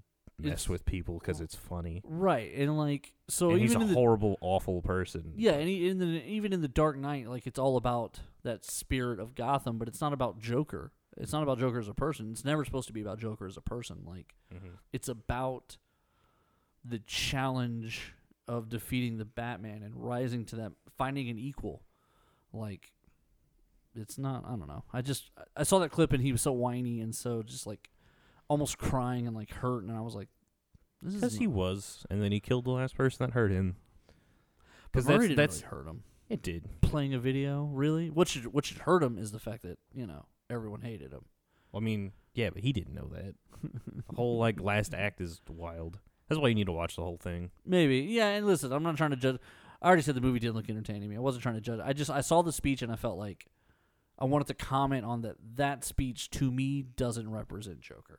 [0.48, 2.02] mess with people because it's funny.
[2.04, 2.52] right.
[2.54, 5.32] And like, so and he's a the horrible, awful person.
[5.36, 8.64] yeah, and he, in the even in the Dark Knight, like it's all about that
[8.64, 10.92] spirit of Gotham, but it's not about Joker.
[11.16, 12.30] It's not about Joker as a person.
[12.32, 13.98] It's never supposed to be about Joker as a person.
[14.06, 14.78] Like Mhm.
[14.92, 15.76] it's about
[16.84, 18.14] the challenge
[18.48, 21.82] of defeating the Batman and rising to that, finding an equal.
[22.52, 22.92] Like,
[23.94, 24.44] it's not.
[24.46, 24.84] I don't know.
[24.92, 27.90] I just I saw that clip and he was so whiny and so just like
[28.50, 30.28] almost crying and like hurt, and I was like,
[31.00, 33.76] this is Because he was, and then he killed the last person that hurt him.
[34.92, 36.02] Because that's didn't that's really hurt him.
[36.28, 36.68] it did.
[36.82, 38.10] Playing a video, really?
[38.10, 41.24] What should what should hurt him is the fact that you know everyone hated him.
[41.72, 43.34] I mean, yeah, but he didn't know that.
[43.62, 46.00] the whole like last act is wild.
[46.28, 47.50] That's why you need to watch the whole thing.
[47.64, 48.28] Maybe, yeah.
[48.30, 49.38] And listen, I'm not trying to judge.
[49.80, 51.16] I already said the movie didn't look entertaining to me.
[51.16, 51.80] I wasn't trying to judge.
[51.82, 53.46] I just I saw the speech and I felt like
[54.18, 55.36] I wanted to comment on that.
[55.54, 58.18] That speech to me doesn't represent Joker.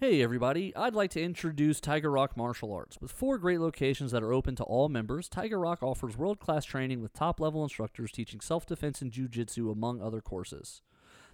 [0.00, 3.00] Hey everybody, I'd like to introduce Tiger Rock Martial Arts.
[3.00, 6.64] With four great locations that are open to all members, Tiger Rock offers world class
[6.64, 10.82] training with top level instructors teaching self defense and jiu-jitsu among other courses.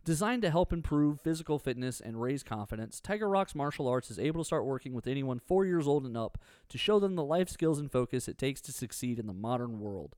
[0.07, 4.41] Designed to help improve physical fitness and raise confidence, Tiger Rock's martial arts is able
[4.41, 6.39] to start working with anyone four years old and up
[6.71, 9.79] to show them the life skills and focus it takes to succeed in the modern
[9.79, 10.17] world.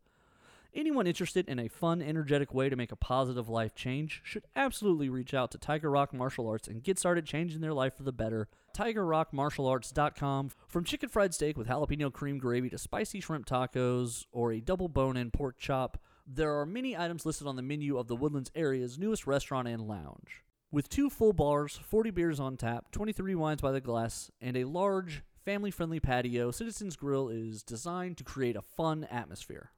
[0.76, 5.08] Anyone interested in a fun, energetic way to make a positive life change should absolutely
[5.08, 8.12] reach out to Tiger Rock Martial Arts and get started changing their life for the
[8.12, 8.46] better.
[8.76, 10.50] TigerRockMartialArts.com.
[10.68, 14.88] From chicken fried steak with jalapeno cream gravy to spicy shrimp tacos or a double
[14.88, 15.96] bone in pork chop,
[16.26, 19.88] there are many items listed on the menu of the Woodlands area's newest restaurant and
[19.88, 20.44] lounge.
[20.70, 24.64] With two full bars, 40 beers on tap, 23 wines by the glass, and a
[24.64, 29.70] large, family friendly patio, Citizens Grill is designed to create a fun atmosphere.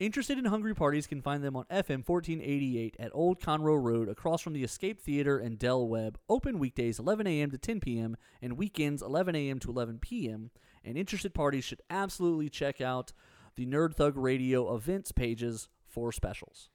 [0.00, 4.40] Interested in hungry parties can find them on FM 1488 at Old Conroe Road across
[4.40, 7.50] from the Escape Theater and Del Webb, open weekdays 11 a.m.
[7.52, 8.16] to 10 p.m.
[8.40, 9.60] and weekends 11 a.m.
[9.60, 10.50] to 11 p.m.
[10.84, 13.12] And interested parties should absolutely check out
[13.54, 16.68] the Nerd Thug Radio events pages for specials.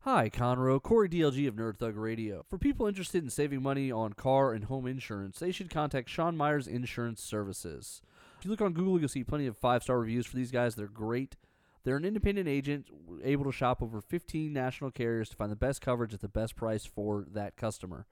[0.00, 0.82] Hi, Conroe.
[0.82, 2.44] Corey DLG of Nerd Thug Radio.
[2.50, 6.36] For people interested in saving money on car and home insurance, they should contact Sean
[6.36, 8.02] Myers Insurance Services.
[8.38, 10.74] If you look on Google, you'll see plenty of five star reviews for these guys.
[10.74, 11.36] They're great.
[11.84, 12.86] They're an independent agent
[13.22, 16.56] able to shop over 15 national carriers to find the best coverage at the best
[16.56, 18.06] price for that customer.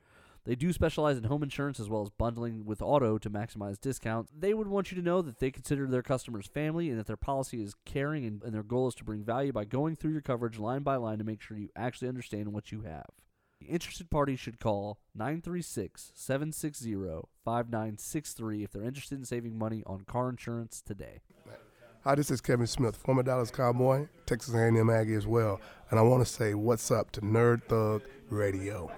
[0.45, 4.33] They do specialize in home insurance as well as bundling with auto to maximize discounts.
[4.37, 7.17] They would want you to know that they consider their customers family and that their
[7.17, 10.21] policy is caring and, and their goal is to bring value by going through your
[10.21, 13.07] coverage line by line to make sure you actually understand what you have.
[13.61, 16.95] The Interested parties should call 936 760
[17.45, 21.21] 5963 if they're interested in saving money on car insurance today.
[22.05, 26.03] Hi, this is Kevin Smith, former Dallas Cowboy, Texas A&M Aggie as well, and I
[26.03, 28.91] want to say what's up to Nerd Thug Radio.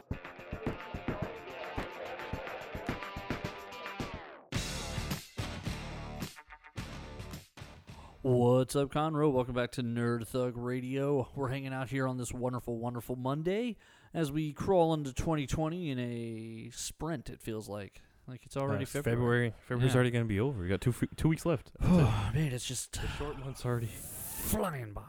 [8.22, 9.30] What's up, Conroe?
[9.30, 11.28] Welcome back to Nerd Thug Radio.
[11.34, 13.76] We're hanging out here on this wonderful, wonderful Monday
[14.14, 17.28] as we crawl into 2020 in a sprint.
[17.28, 19.54] It feels like like it's already Uh, February.
[19.68, 19.96] February's Yeah.
[19.96, 20.62] already gonna be over.
[20.62, 21.72] We got two f- two weeks left.
[21.82, 23.86] Oh man, it's just the short month's already.
[23.88, 25.02] flying by,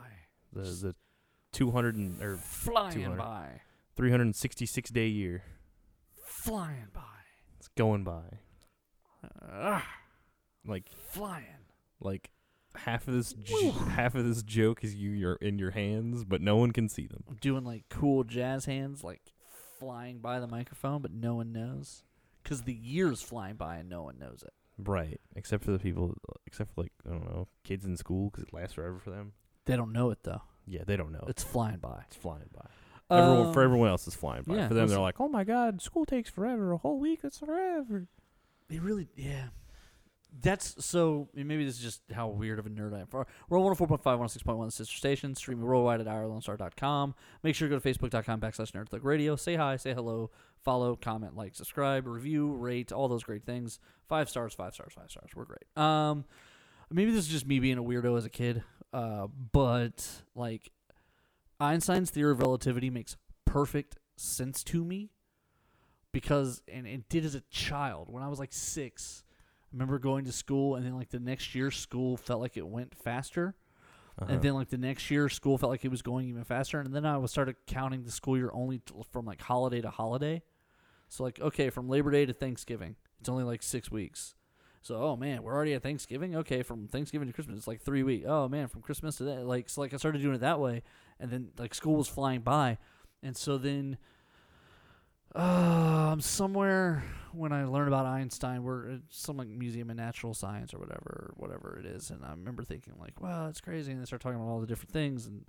[0.53, 0.95] The the
[1.51, 3.17] 200 and, or flying 200.
[3.17, 3.61] by,
[3.95, 5.43] 366 day year.
[6.25, 7.01] flying by,
[7.57, 8.39] It's going by.
[9.41, 9.87] Ah,
[10.65, 11.45] Like flying.
[11.99, 12.29] like
[12.75, 16.41] half of this j- half of this joke is you you're in your hands, but
[16.41, 17.23] no one can see them.
[17.41, 19.31] doing like cool jazz hands, like
[19.79, 22.03] flying by the microphone, but no one knows.
[22.45, 24.53] Because the year's flying by and no one knows it.
[24.77, 25.19] Right.
[25.35, 26.15] Except for the people,
[26.45, 29.33] except for like I don't know, kids in school because it lasts forever for them.
[29.65, 30.41] They don't know it though.
[30.67, 31.25] Yeah, they don't know.
[31.27, 32.03] It's, flying by.
[32.07, 32.67] it's flying by.
[33.15, 34.55] Everyone, for Um, everyone else, it's flying by.
[34.55, 36.71] yeah, for them, they're like, "Oh my god, school takes forever.
[36.71, 38.07] A whole week, it's forever."
[38.69, 39.47] It really, yeah.
[40.41, 41.29] That's so.
[41.33, 43.07] Maybe this is just how weird of a nerd I am.
[43.07, 47.15] For on 104.5, 106.1 sister station, streaming worldwide at irlonestar.com.
[47.43, 49.35] Make sure to go to Facebook.com backslash Nerd Thug Radio.
[49.35, 50.31] Say hi, say hello,
[50.63, 53.79] follow, comment, like, subscribe, review, rate, all those great things.
[54.09, 55.29] Five stars, five stars, five stars.
[55.35, 55.65] We're great.
[55.77, 56.25] Um,
[56.91, 58.63] maybe this is just me being a weirdo as a kid.
[58.93, 60.71] Uh, but like
[61.59, 65.11] Einstein's theory of relativity makes perfect sense to me
[66.11, 69.24] because and it did as a child when I was like six.
[69.75, 72.95] Remember going to school and then like the next year school felt like it went
[72.95, 73.55] faster.
[74.17, 74.31] Uh-huh.
[74.31, 76.95] And then like the next year school felt like it was going even faster and
[76.95, 80.41] then I was started counting the school year only t- from like holiday to holiday.
[81.09, 84.35] So like okay, from Labor Day to Thanksgiving, it's only like 6 weeks.
[84.81, 86.37] So oh man, we're already at Thanksgiving.
[86.37, 88.25] Okay, from Thanksgiving to Christmas, it's like 3 weeks.
[88.25, 90.83] Oh man, from Christmas to that like so like I started doing it that way
[91.19, 92.77] and then like school was flying by.
[93.21, 93.97] And so then
[95.35, 100.33] uh, I'm somewhere when I learned about Einstein, we're at some like museum of natural
[100.33, 104.01] science or whatever, whatever it is, and I remember thinking like, "Wow, that's crazy!" And
[104.01, 105.45] they start talking about all the different things, and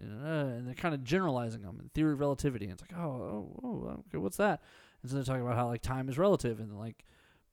[0.00, 2.66] uh, and they're kind of generalizing them and theory of relativity.
[2.66, 4.62] And it's like, "Oh, oh, oh, okay, what's that?"
[5.02, 7.04] And so they're talking about how like time is relative and like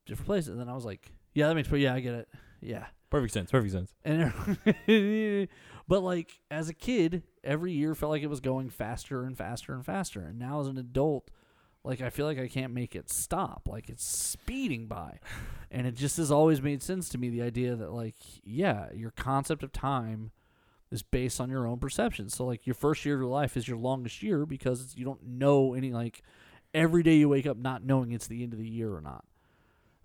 [0.06, 0.50] different places.
[0.50, 2.30] And then I was like, "Yeah, that makes, yeah, I get it,
[2.62, 3.52] yeah." perfect sense.
[3.52, 3.94] Perfect sense.
[4.04, 4.34] And
[5.88, 9.74] but like as a kid, every year felt like it was going faster and faster
[9.74, 10.20] and faster.
[10.22, 11.32] And now as an adult,
[11.86, 13.68] like I feel like I can't make it stop.
[13.70, 15.20] Like it's speeding by.
[15.72, 19.12] And it just has always made sense to me the idea that like yeah, your
[19.12, 20.32] concept of time
[20.92, 22.30] is based on your own perception.
[22.30, 25.24] So like your first year of your life is your longest year because you don't
[25.24, 26.22] know any like
[26.74, 29.26] every day you wake up not knowing it's the end of the year or not.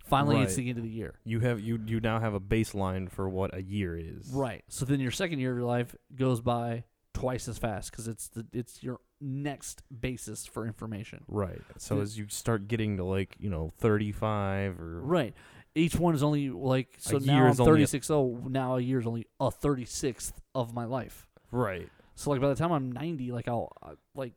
[0.03, 1.13] Finally, it's the end of the year.
[1.23, 4.29] You have you you now have a baseline for what a year is.
[4.33, 4.63] Right.
[4.67, 8.27] So then your second year of your life goes by twice as fast because it's
[8.29, 11.23] the it's your next basis for information.
[11.27, 11.61] Right.
[11.77, 15.33] So The- as you start getting to like you know thirty five or Right.
[15.73, 18.09] Each one is only like so now I'm a- 36.
[18.11, 21.27] Oh, now a year is only a 36th of my life.
[21.51, 21.87] right.
[22.15, 24.33] So like by the time I'm 90, like I'll uh, like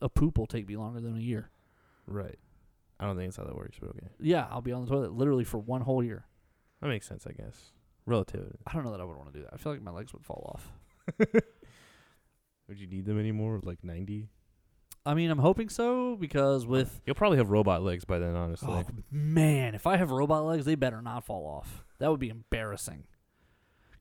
[0.00, 1.50] a poop will take me longer than a year.
[2.06, 2.38] Right.
[3.00, 4.06] I don't think that's how that works, but okay.
[4.20, 6.24] Yeah, I'll be on the toilet literally for one whole year.
[6.80, 7.72] That makes sense, I guess.
[8.06, 8.58] Relativity.
[8.66, 9.52] I don't know that I would want to do that.
[9.54, 10.72] I feel like my legs would fall off.
[12.68, 13.56] Would you need them anymore?
[13.56, 14.28] With like ninety?
[15.06, 18.68] I mean, I'm hoping so because with You'll probably have robot legs by then, honestly.
[18.72, 21.84] Oh man, if I have robot legs, they better not fall off.
[21.98, 23.04] That would be embarrassing.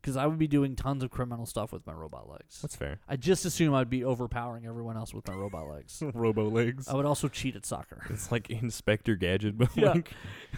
[0.02, 2.62] Because I would be doing tons of criminal stuff with my robot legs.
[2.62, 3.00] That's fair.
[3.08, 6.04] I just assume I'd be overpowering everyone else with my robot legs.
[6.14, 6.90] Robo legs.
[6.90, 8.02] I would also cheat at soccer.
[8.10, 9.94] It's like Inspector Gadget, but Yeah.
[9.94, 10.12] like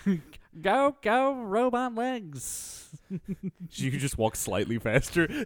[0.61, 2.89] go, go, robot legs.
[3.73, 5.45] you could just walk slightly faster.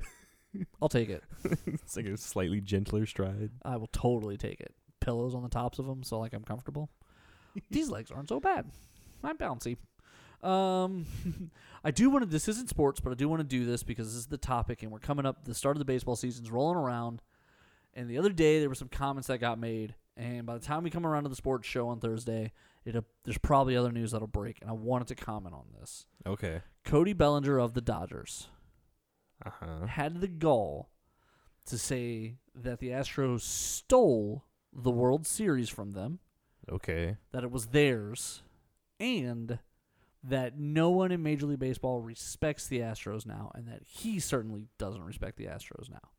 [0.82, 1.24] I'll take it.
[1.66, 3.52] it's like a slightly gentler stride.
[3.64, 4.74] I will totally take it.
[5.00, 6.90] Pillows on the tops of them, so like I'm comfortable.
[7.72, 8.70] These legs aren't so bad.
[9.24, 9.78] I'm bouncy.
[10.44, 11.06] Um,
[11.84, 12.30] I do want to.
[12.30, 14.84] This isn't sports, but I do want to do this because this is the topic,
[14.84, 15.46] and we're coming up.
[15.46, 17.22] The start of the baseball season's rolling around,
[17.94, 20.84] and the other day there were some comments that got made, and by the time
[20.84, 22.54] we come around to the sports show on Thursday,
[22.86, 26.06] it there's probably other news that'll break, and I wanted to comment on this.
[26.26, 26.62] Okay.
[26.86, 28.48] Cody Bellinger of the Dodgers
[29.46, 29.86] Uh huh.
[29.88, 30.90] had the gall
[31.66, 36.20] to say that the Astros stole the World Series from them,
[36.70, 37.18] Okay.
[37.32, 38.44] that it was theirs,
[39.00, 39.60] and
[40.24, 44.68] that no one in Major League Baseball respects the Astros now, and that he certainly
[44.78, 46.10] doesn't respect the Astros now.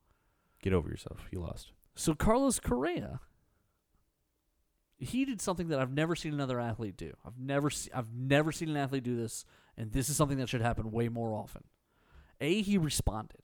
[0.62, 1.26] Get over yourself.
[1.30, 1.72] You lost.
[1.94, 3.20] So Carlos Correa,
[4.98, 7.12] he did something that I've never seen another athlete do.
[7.26, 9.44] I've never, se- I've never seen an athlete do this,
[9.76, 11.64] and this is something that should happen way more often.
[12.40, 13.42] A, he responded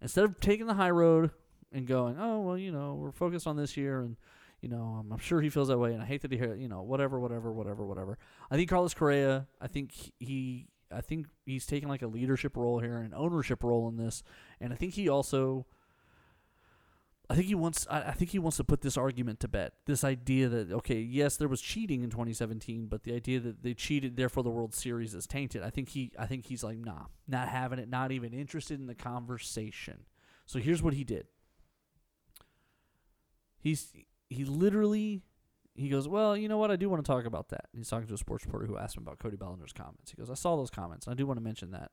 [0.00, 1.30] instead of taking the high road
[1.72, 4.16] and going, "Oh well, you know, we're focused on this year, and
[4.60, 6.68] you know, I'm, I'm sure he feels that way, and I hate that he, you
[6.68, 8.18] know, whatever, whatever, whatever, whatever."
[8.50, 12.78] I think Carlos Correa, I think he, I think he's taking like a leadership role
[12.78, 14.22] here, and an ownership role in this,
[14.60, 15.66] and I think he also.
[17.32, 17.86] I think he wants.
[17.90, 19.72] I, I think he wants to put this argument to bed.
[19.86, 23.72] This idea that okay, yes, there was cheating in 2017, but the idea that they
[23.72, 25.62] cheated, therefore the World Series is tainted.
[25.62, 26.12] I think he.
[26.18, 30.04] I think he's like, nah, not having it, not even interested in the conversation.
[30.44, 31.26] So here's what he did.
[33.58, 33.92] He's
[34.28, 35.22] he literally
[35.74, 36.70] he goes, well, you know what?
[36.70, 37.66] I do want to talk about that.
[37.72, 40.10] He's talking to a sports reporter who asked him about Cody Bellinger's comments.
[40.10, 41.06] He goes, I saw those comments.
[41.06, 41.92] And I do want to mention that.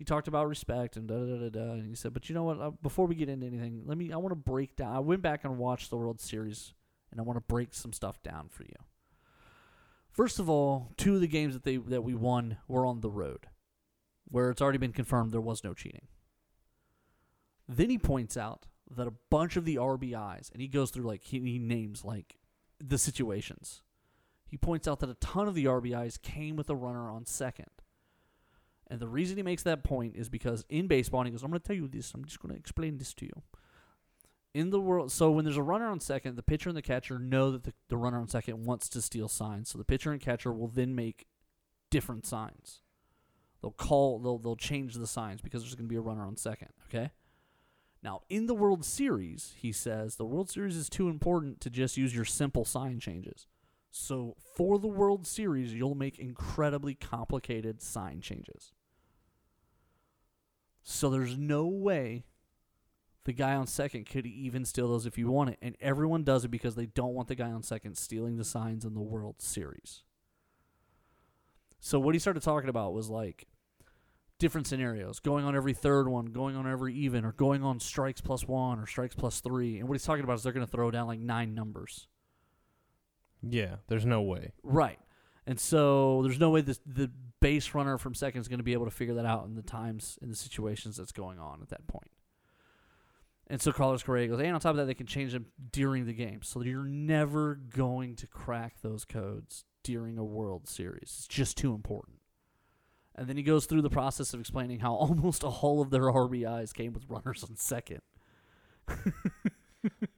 [0.00, 1.72] He talked about respect and da da da da.
[1.72, 2.58] And he said, but you know what?
[2.58, 4.10] Uh, before we get into anything, let me.
[4.10, 4.96] I want to break down.
[4.96, 6.72] I went back and watched the World Series,
[7.10, 8.76] and I want to break some stuff down for you.
[10.10, 13.10] First of all, two of the games that they that we won were on the
[13.10, 13.48] road,
[14.24, 16.08] where it's already been confirmed there was no cheating.
[17.68, 21.24] Then he points out that a bunch of the RBIs, and he goes through like
[21.24, 22.36] he, he names like
[22.82, 23.82] the situations.
[24.46, 27.68] He points out that a ton of the RBIs came with a runner on second.
[28.90, 31.60] And the reason he makes that point is because in baseball, he goes, I'm going
[31.60, 33.42] to tell you this, I'm just going to explain this to you.
[34.52, 37.20] In the world, so when there's a runner on second, the pitcher and the catcher
[37.20, 39.70] know that the, the runner on second wants to steal signs.
[39.70, 41.28] So the pitcher and catcher will then make
[41.88, 42.80] different signs.
[43.62, 46.36] They'll call, they'll, they'll change the signs because there's going to be a runner on
[46.36, 47.12] second, okay?
[48.02, 51.96] Now, in the World Series, he says the World Series is too important to just
[51.96, 53.46] use your simple sign changes.
[53.92, 58.72] So, for the World Series, you'll make incredibly complicated sign changes.
[60.82, 62.24] So, there's no way
[63.24, 65.58] the guy on second could even steal those if you want it.
[65.60, 68.84] And everyone does it because they don't want the guy on second stealing the signs
[68.84, 70.02] in the World Series.
[71.78, 73.46] So, what he started talking about was like,
[74.40, 78.20] different scenarios, going on every third one, going on every even, or going on strikes
[78.20, 79.78] plus one or strikes plus three.
[79.78, 82.08] And what he's talking about is they're going to throw down like nine numbers.
[83.42, 84.52] Yeah, there's no way.
[84.64, 84.98] Right.
[85.46, 87.10] And so there's no way this, the
[87.40, 89.62] base runner from second is going to be able to figure that out in the
[89.62, 92.10] times, in the situations that's going on at that point.
[93.48, 96.06] And so Carlos Correa goes, and on top of that, they can change them during
[96.06, 96.40] the game.
[96.42, 101.02] So you're never going to crack those codes during a World Series.
[101.02, 102.18] It's just too important.
[103.16, 106.72] And then he goes through the process of explaining how almost all of their RBIs
[106.72, 108.02] came with runners on second.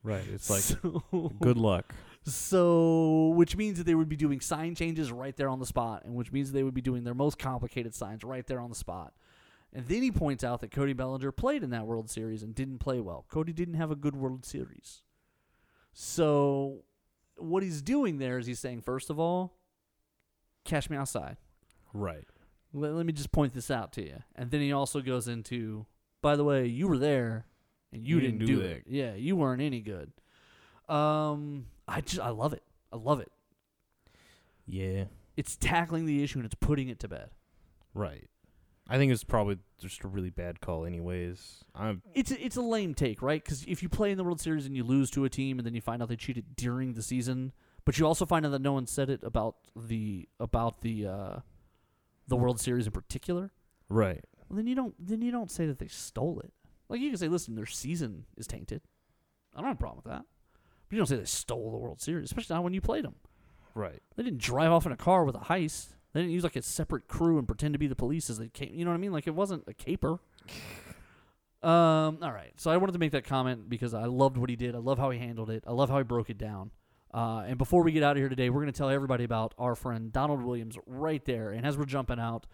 [0.02, 0.24] Right.
[0.32, 1.94] It's like So- good luck.
[2.24, 6.04] So, which means that they would be doing sign changes right there on the spot,
[6.04, 8.76] and which means they would be doing their most complicated signs right there on the
[8.76, 9.12] spot.
[9.72, 12.78] And then he points out that Cody Bellinger played in that World Series and didn't
[12.78, 13.24] play well.
[13.28, 15.02] Cody didn't have a good World Series.
[15.92, 16.84] So,
[17.36, 19.56] what he's doing there is he's saying, first of all,
[20.64, 21.38] catch me outside.
[21.92, 22.24] Right.
[22.72, 24.22] Let, let me just point this out to you.
[24.36, 25.86] And then he also goes into,
[26.20, 27.46] by the way, you were there
[27.92, 28.84] and you, You didn't, didn't do do it.
[28.86, 30.12] Yeah, you weren't any good.
[30.88, 32.62] Um, I just I love it.
[32.92, 33.32] I love it.
[34.66, 35.04] Yeah.
[35.36, 37.30] It's tackling the issue and it's putting it to bed.
[37.94, 38.28] Right.
[38.88, 41.64] I think it's probably just a really bad call, anyways.
[41.74, 43.42] I'm It's a, it's a lame take, right?
[43.42, 45.66] Because if you play in the World Series and you lose to a team and
[45.66, 47.52] then you find out they cheated during the season,
[47.84, 51.36] but you also find out that no one said it about the about the uh,
[52.26, 53.52] the World Series in particular,
[53.88, 54.24] right.
[54.48, 56.52] well, then you don't then you don't say that they stole it.
[56.88, 58.82] Like you can say, listen, their season is tainted.
[59.54, 60.24] I don't have a problem with that.
[60.92, 63.14] You don't say they stole the World Series, especially not when you played them.
[63.74, 64.02] Right.
[64.16, 65.94] They didn't drive off in a car with a heist.
[66.12, 68.48] They didn't use like a separate crew and pretend to be the police as they
[68.48, 68.74] came.
[68.74, 69.12] You know what I mean?
[69.12, 70.18] Like it wasn't a caper.
[71.62, 72.18] Um.
[72.22, 72.50] All right.
[72.56, 74.74] So I wanted to make that comment because I loved what he did.
[74.74, 75.62] I love how he handled it.
[75.64, 76.72] I love how he broke it down.
[77.14, 79.54] Uh, and before we get out of here today, we're going to tell everybody about
[79.58, 81.52] our friend Donald Williams right there.
[81.52, 82.46] And as we're jumping out,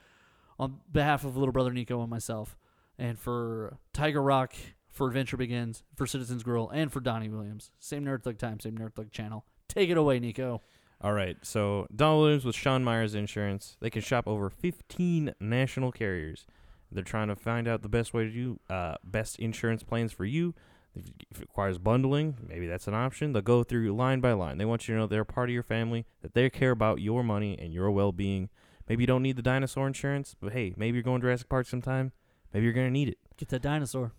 [0.59, 2.59] on behalf of little brother Nico and myself,
[2.99, 4.55] and for Tiger Rock,
[4.99, 8.77] for Adventure Begins, for Citizens Grill, and for Donnie Williams, same Nerd Thug time, same
[8.77, 9.45] Nerd Thug channel.
[9.69, 10.61] Take it away, Nico.
[11.01, 11.37] All right.
[11.43, 13.77] So Donald Williams with Sean Myers Insurance.
[13.81, 16.47] They can shop over 15 national carriers.
[16.91, 20.25] They're trying to find out the best way to do uh, best insurance plans for
[20.25, 20.55] you.
[20.97, 23.33] If it requires bundling, maybe that's an option.
[23.33, 24.59] They'll go through line by line.
[24.59, 27.23] They want you to know they're part of your family, that they care about your
[27.23, 28.49] money and your well-being.
[28.89, 31.69] Maybe you don't need the dinosaur insurance, but hey, maybe you're going to Jurassic Park
[31.69, 32.11] sometime.
[32.53, 33.19] Maybe you're going to need it.
[33.37, 34.13] Get that dinosaur.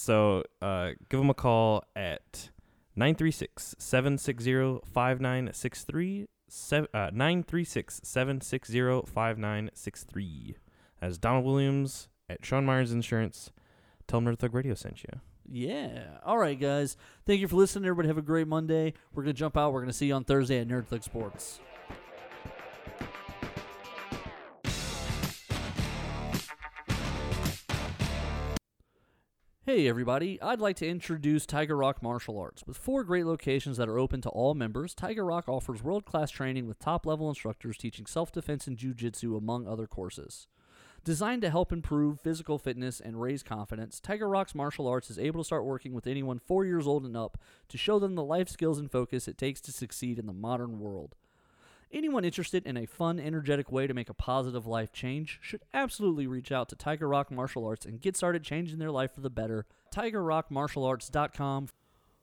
[0.00, 2.48] So uh, give them a call at
[2.96, 6.26] 936 760 5963.
[6.48, 10.56] 936 760 5963.
[11.02, 13.52] As Donald Williams at Sean Myers Insurance.
[14.06, 15.20] Tell them Nerd Thug Radio sent you.
[15.46, 16.04] Yeah.
[16.24, 16.96] All right, guys.
[17.26, 17.84] Thank you for listening.
[17.84, 18.94] Everybody have a great Monday.
[19.12, 19.74] We're going to jump out.
[19.74, 21.60] We're going to see you on Thursday at Nerd Thug Sports.
[29.72, 30.42] Hey, everybody.
[30.42, 32.64] I'd like to introduce Tiger Rock Martial Arts.
[32.66, 36.32] With four great locations that are open to all members, Tiger Rock offers world class
[36.32, 40.48] training with top level instructors teaching self defense and jiu jitsu, among other courses.
[41.04, 45.40] Designed to help improve physical fitness and raise confidence, Tiger Rocks Martial Arts is able
[45.40, 48.48] to start working with anyone four years old and up to show them the life
[48.48, 51.14] skills and focus it takes to succeed in the modern world.
[51.92, 56.28] Anyone interested in a fun, energetic way to make a positive life change should absolutely
[56.28, 59.28] reach out to Tiger Rock Martial Arts and get started changing their life for the
[59.30, 59.66] better.
[59.92, 61.68] TigerRockMartialArts.com.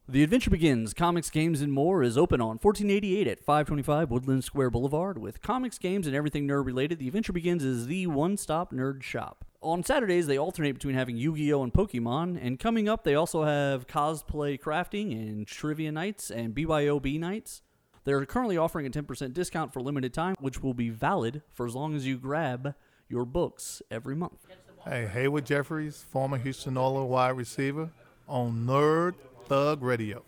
[0.08, 4.70] The Adventure Begins Comics, Games, and More is open on 1488 at 525 Woodland Square
[4.70, 5.18] Boulevard.
[5.18, 9.04] With comics, games, and everything nerd related, The Adventure Begins is the one stop nerd
[9.04, 9.44] shop.
[9.62, 11.62] On Saturdays, they alternate between having Yu Gi Oh!
[11.64, 17.20] and Pokemon, and coming up, they also have cosplay crafting and trivia nights and BYOB
[17.20, 17.64] nights.
[18.08, 21.76] They're currently offering a 10% discount for limited time, which will be valid for as
[21.76, 22.74] long as you grab
[23.10, 24.48] your books every month.
[24.86, 27.90] Hey, Haywood Jeffires, former Houston Oilers wide receiver
[28.26, 29.16] on Nerd
[29.48, 30.24] Thug Radio.